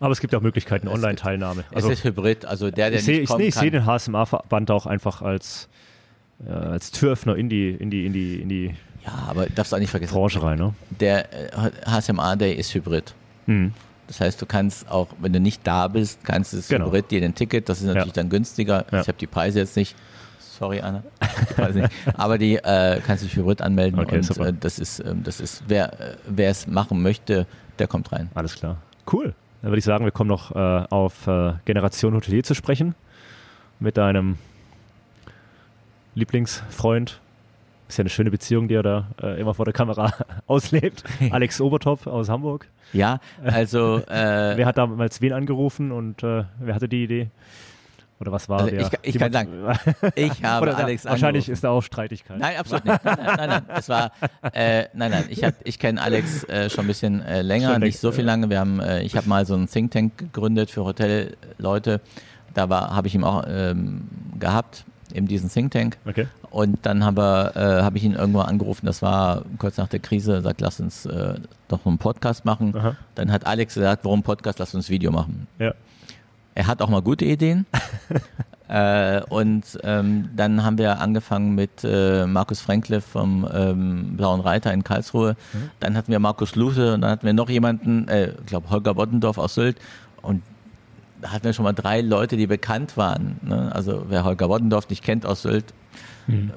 [0.00, 1.64] aber es gibt auch Möglichkeiten, Online-Teilnahme.
[1.74, 4.70] Also, es ist Hybrid, also der, der ich nicht seh, Ich, ich sehe den HSMA-Verband
[4.70, 5.68] auch einfach als,
[6.46, 9.76] äh, als Türöffner in die, in die, in die, in die ja, aber darfst du
[9.76, 10.14] auch nicht vergessen.
[10.14, 10.74] Branche rein, ne?
[11.00, 11.28] Der
[11.86, 13.14] HSMA-Day ist Hybrid.
[13.46, 13.72] Hm.
[14.06, 16.86] Das heißt, du kannst auch, wenn du nicht da bist, kannst du das genau.
[16.86, 18.12] Hybrid dir ein Ticket, das ist natürlich ja.
[18.22, 18.86] dann günstiger.
[18.90, 19.00] Ja.
[19.00, 19.96] Ich habe die Preise jetzt nicht.
[20.58, 21.04] Sorry, Anna.
[21.72, 21.84] Die
[22.14, 25.40] Aber die äh, kannst du dich Hybrid anmelden okay, und äh, das ist, äh, das
[25.40, 27.46] ist, wer äh, es machen möchte,
[27.78, 28.28] der kommt rein.
[28.34, 28.78] Alles klar.
[29.10, 29.34] Cool.
[29.62, 32.96] Dann würde ich sagen, wir kommen noch äh, auf äh, Generation Hotelier zu sprechen.
[33.78, 34.36] Mit deinem
[36.16, 37.20] Lieblingsfreund.
[37.86, 39.06] Ist ja eine schöne Beziehung, die er da
[39.38, 40.12] immer vor der Kamera
[40.46, 41.04] auslebt.
[41.30, 42.66] Alex Obertopf aus Hamburg.
[42.92, 43.98] Ja, also.
[44.08, 47.30] Äh, wer hat damals wen angerufen und wer hatte die Idee?
[48.20, 48.80] Oder was war also der?
[48.80, 49.50] Ich, ich kann sagen,
[50.14, 52.38] ich habe Oder Alex da, Wahrscheinlich ist da auch Streitigkeit.
[52.38, 53.04] Nein, absolut nicht.
[53.04, 53.48] Nein, nein, nein.
[53.48, 53.62] nein.
[53.76, 54.10] Es war,
[54.52, 55.24] äh, nein, nein.
[55.28, 58.50] Ich, ich kenne Alex äh, schon ein bisschen äh, länger, schon nicht so viel lange.
[58.50, 62.00] Wir haben, äh, ich habe mal so einen Think Tank gegründet für Hotelleute.
[62.54, 64.08] Da war, habe ich ihn auch ähm,
[64.38, 65.96] gehabt in diesem Think Tank.
[66.06, 66.26] Okay.
[66.50, 70.40] Und dann habe äh, hab ich ihn irgendwo angerufen, das war kurz nach der Krise,
[70.40, 71.34] sagt, lass uns äh,
[71.68, 72.74] doch einen Podcast machen.
[72.74, 72.96] Aha.
[73.14, 75.46] Dann hat Alex gesagt, warum Podcast, lass uns Video machen.
[75.58, 75.74] Ja.
[76.58, 77.66] Er hat auch mal gute Ideen.
[78.68, 84.72] äh, und ähm, dann haben wir angefangen mit äh, Markus Frankliff vom ähm, Blauen Reiter
[84.72, 85.36] in Karlsruhe.
[85.52, 85.70] Mhm.
[85.78, 88.94] Dann hatten wir Markus Lute und dann hatten wir noch jemanden, äh, ich glaube Holger
[88.94, 89.76] Bottendorf aus Sylt.
[90.20, 90.42] Und
[91.22, 93.38] da hatten wir schon mal drei Leute, die bekannt waren.
[93.42, 93.70] Ne?
[93.72, 95.66] Also wer Holger Bottendorf nicht kennt aus Sylt,
[96.26, 96.50] mhm.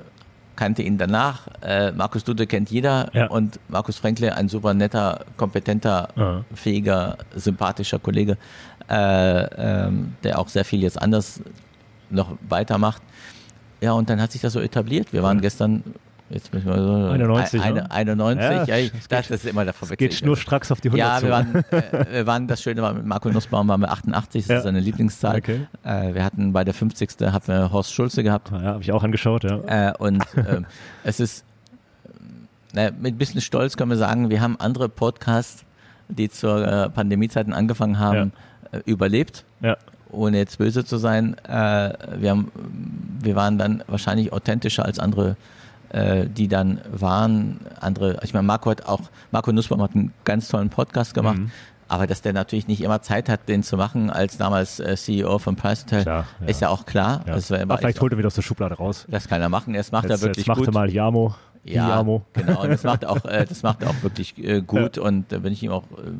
[0.56, 1.42] kannte ihn danach.
[1.62, 3.28] Äh, Markus Lute kennt jeder ja.
[3.28, 6.44] und Markus Frankle, ein super netter, kompetenter, ja.
[6.56, 8.38] fähiger, sympathischer Kollege
[8.92, 11.42] äh, ähm, der auch sehr viel jetzt anders
[12.10, 13.02] noch weitermacht.
[13.80, 15.14] Ja, und dann hat sich das so etabliert.
[15.14, 15.42] Wir waren ja.
[15.42, 15.84] gestern
[16.34, 17.92] Jetzt müssen wir so 91, ein, ne?
[17.92, 20.10] 91 ja, ja ich, das, das, ist immer der Verwechslung.
[20.10, 22.94] Geht nur stracks auf die 100 Ja, wir waren, äh, wir waren, das Schöne war,
[22.94, 24.58] mit Marco Nussbaum waren wir 88, das ja.
[24.60, 25.38] ist seine Lieblingszahl.
[25.40, 25.68] Okay.
[25.84, 27.10] Äh, wir hatten bei der 50.
[27.34, 28.50] hatten wir Horst Schulze gehabt.
[28.50, 29.90] Ja, habe ich auch angeschaut, ja.
[29.90, 30.66] Äh, und ähm,
[31.04, 31.44] es ist,
[32.72, 35.66] na, mit ein bisschen Stolz können wir sagen, wir haben andere Podcasts,
[36.08, 38.51] die zur äh, Pandemiezeiten angefangen haben, äh,
[38.86, 39.44] überlebt.
[39.62, 39.78] Ja.
[40.12, 41.38] Ohne jetzt böse zu sein.
[41.46, 42.52] Äh, wir, haben,
[43.22, 45.38] wir waren dann wahrscheinlich authentischer als andere
[45.94, 49.02] äh, die dann waren, andere, ich meine, Marco hat auch,
[49.32, 51.52] Marco Nussbaum hat einen ganz tollen Podcast gemacht, mhm.
[51.90, 55.38] aber dass der natürlich nicht immer Zeit hat, den zu machen, als damals äh, CEO
[55.40, 56.70] von Price Hotel, klar, ist ja.
[56.70, 57.24] auch klar.
[57.28, 57.34] Ja.
[57.36, 59.06] Das vielleicht holt er wieder aus der Schublade raus.
[59.10, 60.74] Das kann er machen, das macht jetzt, er wirklich jetzt macht gut.
[60.74, 61.36] mal Yamo.
[61.64, 62.24] Ja, genau.
[62.64, 65.04] Und das macht auch, äh, das macht auch wirklich äh, gut ja.
[65.04, 66.12] und da wünsche ich ihm auch äh,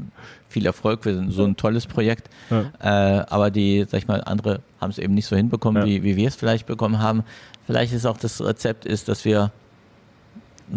[0.50, 2.30] viel Erfolg für so ein tolles Projekt.
[2.50, 3.20] Ja.
[3.20, 5.88] Äh, aber die, sag ich mal, andere haben es eben nicht so hinbekommen, ja.
[5.88, 7.24] wie, wie wir es vielleicht bekommen haben.
[7.66, 9.52] Vielleicht ist auch das Rezept ist, dass wir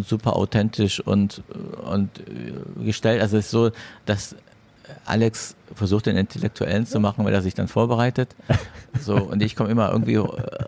[0.03, 1.41] super authentisch und,
[1.83, 3.21] und äh, gestellt.
[3.21, 3.71] Also es ist so,
[4.05, 4.35] dass
[5.05, 8.35] Alex versucht den Intellektuellen zu machen, weil er sich dann vorbereitet.
[9.01, 10.17] So, und ich komme immer irgendwie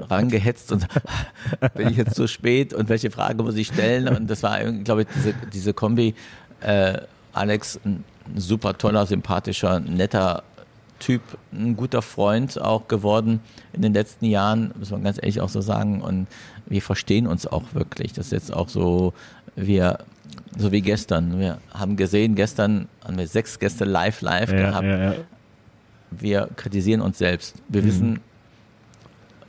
[0.09, 0.85] rangehetzt und
[1.75, 4.07] bin ich jetzt zu spät und welche Frage muss ich stellen?
[4.09, 6.13] Und das war, glaube ich, diese, diese Kombi.
[6.61, 6.99] Äh,
[7.33, 8.03] Alex, ein
[8.35, 10.43] super toller, sympathischer, netter
[10.99, 11.21] Typ,
[11.53, 13.39] ein guter Freund auch geworden
[13.73, 16.01] in den letzten Jahren, muss man ganz ehrlich auch so sagen.
[16.01, 16.27] Und
[16.65, 18.13] wir verstehen uns auch wirklich.
[18.13, 19.13] Das ist jetzt auch so,
[19.57, 19.97] wir
[20.57, 21.39] so wie gestern.
[21.39, 24.87] Wir haben gesehen, gestern haben wir sechs Gäste live, live ja, gehabt.
[24.87, 25.13] Ja, ja.
[26.11, 27.55] Wir kritisieren uns selbst.
[27.67, 27.87] Wir mhm.
[27.87, 28.19] wissen,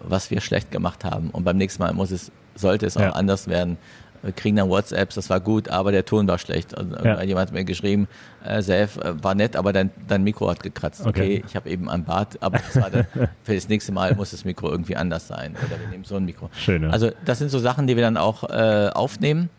[0.00, 1.30] was wir schlecht gemacht haben.
[1.30, 3.78] Und beim nächsten Mal muss es, sollte es auch anders werden.
[4.22, 6.76] Wir kriegen dann WhatsApps, das war gut, aber der Ton war schlecht.
[6.76, 8.08] Also Jemand hat mir geschrieben,
[8.44, 11.06] äh, Sef, äh, war nett, aber dein, dein Mikro hat gekratzt.
[11.06, 13.06] Okay, okay ich habe eben ein Bart, aber das war dann,
[13.44, 15.54] für das nächste Mal muss das Mikro irgendwie anders sein.
[15.64, 16.50] Oder wir nehmen so ein Mikro.
[16.56, 19.50] Schön, Also das sind so Sachen, die wir dann auch äh, aufnehmen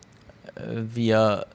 [0.94, 1.46] wir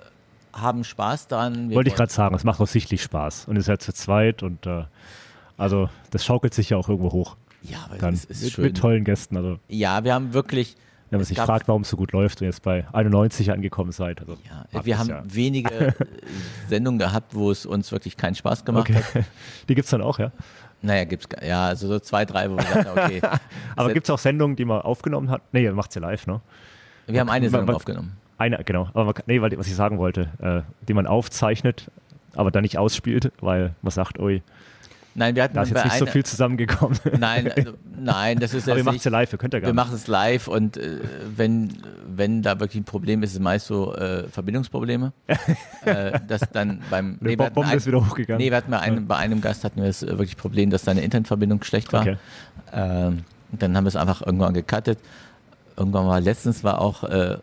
[0.53, 1.73] haben Spaß daran.
[1.73, 4.65] Wollte ich gerade sagen, es macht auch sichtlich Spaß und ist ja zu zweit und
[4.65, 4.85] äh,
[5.57, 7.37] also das schaukelt sich ja auch irgendwo hoch.
[7.61, 8.63] Ja, aber Dann es ist mit, schön.
[8.65, 9.37] mit tollen Gästen.
[9.37, 9.59] Also.
[9.67, 10.75] Ja, wir haben wirklich.
[11.11, 14.21] Wenn man sich fragt, warum es so gut läuft und jetzt bei 91 angekommen seid.
[14.21, 14.37] Also
[14.73, 15.23] ja, wir haben ja.
[15.25, 15.93] wenige äh,
[16.67, 19.01] Sendungen gehabt, wo es uns wirklich keinen Spaß gemacht okay.
[19.13, 19.25] hat.
[19.69, 20.31] Die gibt es dann auch, ja?
[20.81, 23.21] Naja, gibt's ja, also so zwei, drei, wo wir sagen, okay.
[23.75, 25.41] Aber gibt es auch Sendungen, die man aufgenommen hat?
[25.51, 26.41] Nee, ihr macht ja live, ne?
[27.07, 28.17] Wir haben eine Sendung aufgenommen.
[28.37, 28.89] Eine, genau.
[28.93, 31.89] Aber man, nee, weil, was ich sagen wollte, äh, die man aufzeichnet,
[32.35, 34.41] aber dann nicht ausspielt, weil man sagt, ui,
[35.17, 36.99] Nein, wir hatten da ist jetzt nicht so viel zusammengekommen.
[37.17, 39.67] Nein, also, nein, das ist Aber ihr macht es ja live, ihr könnt ja gar
[39.67, 40.99] Wir machen es live und äh,
[41.33, 41.71] wenn,
[42.05, 45.13] wenn da wirklich ein Problem ist, ist es meist so äh, Verbindungsprobleme.
[45.85, 48.43] äh, dass dann beim nee, Bombe ein, ist wieder hochgegangen.
[48.43, 50.99] Nee, wir hatten bei einem, bei einem Gast hatten wir das wirklich Problem, dass seine
[51.01, 52.01] Internetverbindung schlecht war.
[52.01, 52.17] Okay.
[52.73, 53.23] Ähm,
[53.53, 54.99] dann haben wir es einfach irgendwann gecuttet.
[55.77, 57.37] Irgendwann mal letztens war auch äh,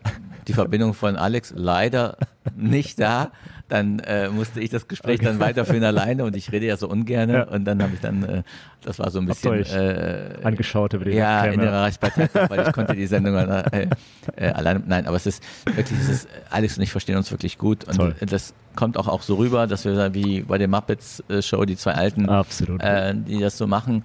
[0.47, 2.17] die Verbindung von Alex leider
[2.55, 3.31] nicht da.
[3.69, 5.25] Dann äh, musste ich das Gespräch okay.
[5.25, 7.29] dann weiterführen alleine und ich rede ja so ungern.
[7.29, 7.43] Ja.
[7.43, 8.43] Und dann habe ich dann, äh,
[8.81, 12.73] das war so ein bisschen äh, angeschaut über die Ja, in der Reichbarkeit, weil ich
[12.73, 13.87] konnte die Sendung äh,
[14.35, 14.83] äh, alleine.
[14.85, 17.85] Nein, aber es ist wirklich, es ist, Alex und ich verstehen uns wirklich gut.
[17.85, 18.15] Und Toll.
[18.19, 21.77] das kommt auch, auch so rüber, dass wir wie bei der Muppets äh, Show, die
[21.77, 22.27] zwei Alten,
[22.79, 24.03] äh, die das so machen.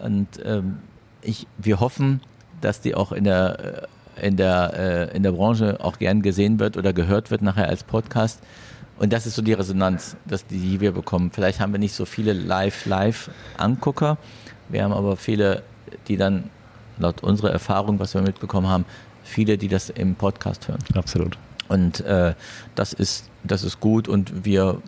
[0.00, 0.78] Und ähm,
[1.22, 2.20] ich, wir hoffen,
[2.60, 6.58] dass die auch in der äh, in der, äh, in der Branche auch gern gesehen
[6.58, 8.40] wird oder gehört wird nachher als Podcast.
[8.98, 11.30] Und das ist so die Resonanz, dass die, die wir bekommen.
[11.32, 14.18] Vielleicht haben wir nicht so viele Live-Live-Angucker.
[14.68, 15.62] Wir haben aber viele,
[16.08, 16.50] die dann
[16.98, 18.84] laut unserer Erfahrung, was wir mitbekommen haben,
[19.22, 20.80] viele, die das im Podcast hören.
[20.94, 21.38] Absolut.
[21.68, 22.34] Und äh,
[22.74, 24.80] das ist das ist gut und wir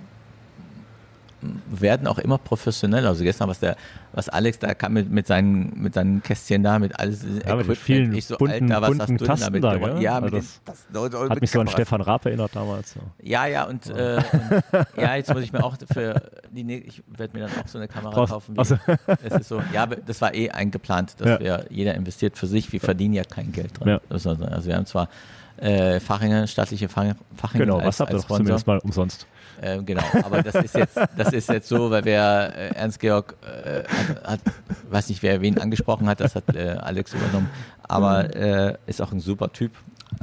[1.66, 3.08] werden auch immer professioneller.
[3.08, 3.76] Also gestern, was der,
[4.12, 7.76] was Alex da kam mit, mit seinen, mit seinen Kästchen da, mit alles ja, mit
[7.78, 10.46] vielen ich so, bunten, Alter, was bunten hast du Tasten damit da, Ja, mit also
[10.46, 10.96] den Tasten.
[10.96, 12.92] Und, und hat mich so an Stefan Raab erinnert damals.
[12.92, 13.00] So.
[13.22, 14.16] Ja, ja, und, ja.
[14.16, 14.22] Äh,
[14.72, 17.78] und, ja, jetzt muss ich mir auch für die, ich werde mir dann auch so
[17.78, 18.30] eine Kamera Raus.
[18.30, 18.54] kaufen.
[18.54, 18.78] Wie, also.
[19.22, 21.40] Es ist so, ja, das war eh eingeplant, dass ja.
[21.40, 23.88] wir, jeder investiert für sich, wir verdienen ja kein Geld dran.
[23.88, 24.00] Ja.
[24.08, 25.08] Also wir haben zwar
[25.60, 27.16] äh, Fachingen, staatliche Fachingen
[27.52, 29.26] Genau, als, was habt ihr doch zumindest mal umsonst.
[29.60, 33.36] Äh, genau, aber das ist jetzt, das ist jetzt so, weil wer äh, Ernst Georg
[33.42, 34.40] äh, hat, hat,
[34.88, 37.50] weiß nicht, wer wen angesprochen hat, das hat äh, Alex übernommen,
[37.82, 38.30] aber mhm.
[38.42, 39.72] äh, ist auch ein super Typ.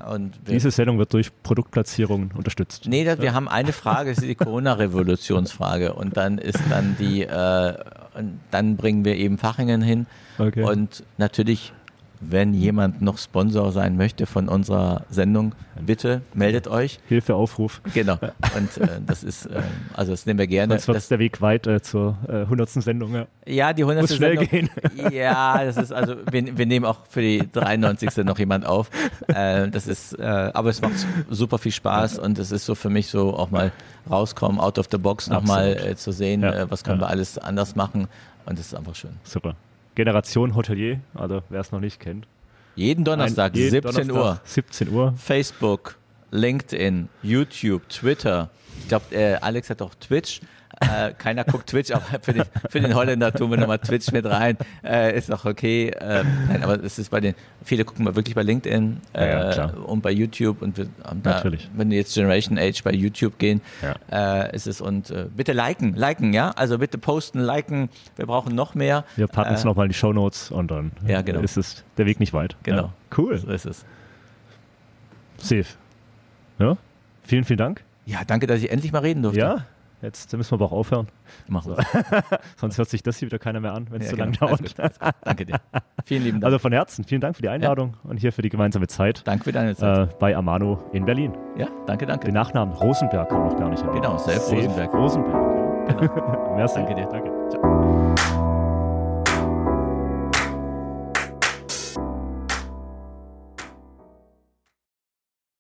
[0.10, 2.88] Und Diese Sendung wird durch Produktplatzierungen unterstützt.
[2.88, 7.22] Nee, das, wir haben eine Frage, das ist die Corona-Revolutionsfrage und dann ist dann die,
[7.22, 7.74] äh,
[8.16, 10.08] und dann bringen wir eben Fachingen hin
[10.40, 10.64] okay.
[10.64, 11.74] und natürlich
[12.20, 15.54] wenn jemand noch Sponsor sein möchte von unserer Sendung,
[15.86, 17.00] bitte meldet euch.
[17.08, 17.82] Hilfeaufruf.
[17.94, 18.18] Genau.
[18.56, 19.62] Und äh, das ist, äh,
[19.94, 20.80] also das nehmen wir gerne.
[20.80, 22.70] Sonst wird der Weg weit äh, zur äh, 100.
[22.70, 23.14] Sendung.
[23.14, 24.04] Ja, ja die 100.
[24.04, 24.50] Muss schnell Sendung.
[24.50, 24.70] gehen.
[25.12, 28.18] Ja, das ist also, wir, wir nehmen auch für die 93.
[28.26, 28.90] noch jemand auf.
[29.28, 32.90] Äh, das ist, äh, aber es macht super viel Spaß und es ist so für
[32.90, 33.72] mich so auch mal
[34.10, 36.70] rauskommen, out of the box nochmal zu sehen, ja.
[36.70, 37.08] was können ja.
[37.08, 38.08] wir alles anders machen.
[38.46, 39.12] Und das ist einfach schön.
[39.24, 39.56] Super.
[39.98, 42.28] Generation Hotelier, also wer es noch nicht kennt.
[42.76, 44.42] Jeden Donnerstag, Ein, jeden 17 Donnerstag, Uhr.
[44.44, 45.14] 17 Uhr.
[45.18, 45.98] Facebook,
[46.30, 48.52] LinkedIn, YouTube, Twitter.
[48.80, 50.42] Ich glaube, äh, Alex hat auch Twitch.
[50.80, 54.26] Äh, keiner guckt Twitch, aber für den, für den Holländer tun wir nochmal Twitch mit
[54.26, 54.58] rein.
[54.84, 55.90] Äh, ist auch okay.
[55.90, 59.70] Äh, nein, aber es ist bei den, viele gucken mal wirklich bei LinkedIn ja, ja,
[59.70, 61.70] äh, und bei YouTube und wir haben da, Natürlich.
[61.76, 64.46] wenn wir jetzt Generation Age bei YouTube gehen, ja.
[64.46, 66.52] äh, ist es und äh, bitte liken, liken, ja?
[66.52, 67.90] Also bitte posten, liken.
[68.16, 69.04] Wir brauchen noch mehr.
[69.16, 71.40] Wir packen es nochmal in die Show Notes und dann ja, genau.
[71.40, 72.56] ist es der Weg nicht weit.
[72.64, 72.92] Genau.
[73.18, 73.38] Cool.
[73.38, 73.86] So ist es.
[75.38, 75.66] Safe.
[76.60, 76.78] Ja,
[77.24, 77.84] vielen, vielen Dank.
[78.06, 79.40] Ja, danke, dass ich endlich mal reden durfte.
[79.40, 79.66] Ja,
[80.02, 81.08] jetzt müssen wir aber auch aufhören.
[81.48, 81.82] Machen so.
[82.58, 84.26] Sonst hört sich das hier wieder keiner mehr an, wenn es ja, zu genau.
[84.26, 84.60] lange dauert.
[84.60, 85.12] Alles gut, alles gut.
[85.24, 85.62] Danke dir.
[86.06, 86.46] Vielen lieben Dank.
[86.46, 88.10] Also von Herzen, vielen Dank für die Einladung ja.
[88.10, 89.22] und hier für die gemeinsame Zeit.
[89.26, 90.10] Danke für deine Zeit.
[90.10, 91.34] Äh, bei Amano in Berlin.
[91.58, 92.26] Ja, danke, danke.
[92.28, 94.04] Den Nachnamen Rosenberg haben wir noch gar nicht erwähnt.
[94.04, 94.94] Genau, Self Rosenberg.
[94.94, 96.00] Rosenberg.
[96.00, 96.54] Genau.
[96.56, 96.76] Merci.
[96.76, 97.08] Danke dir.
[97.08, 97.32] Danke.
[97.50, 98.07] Ciao.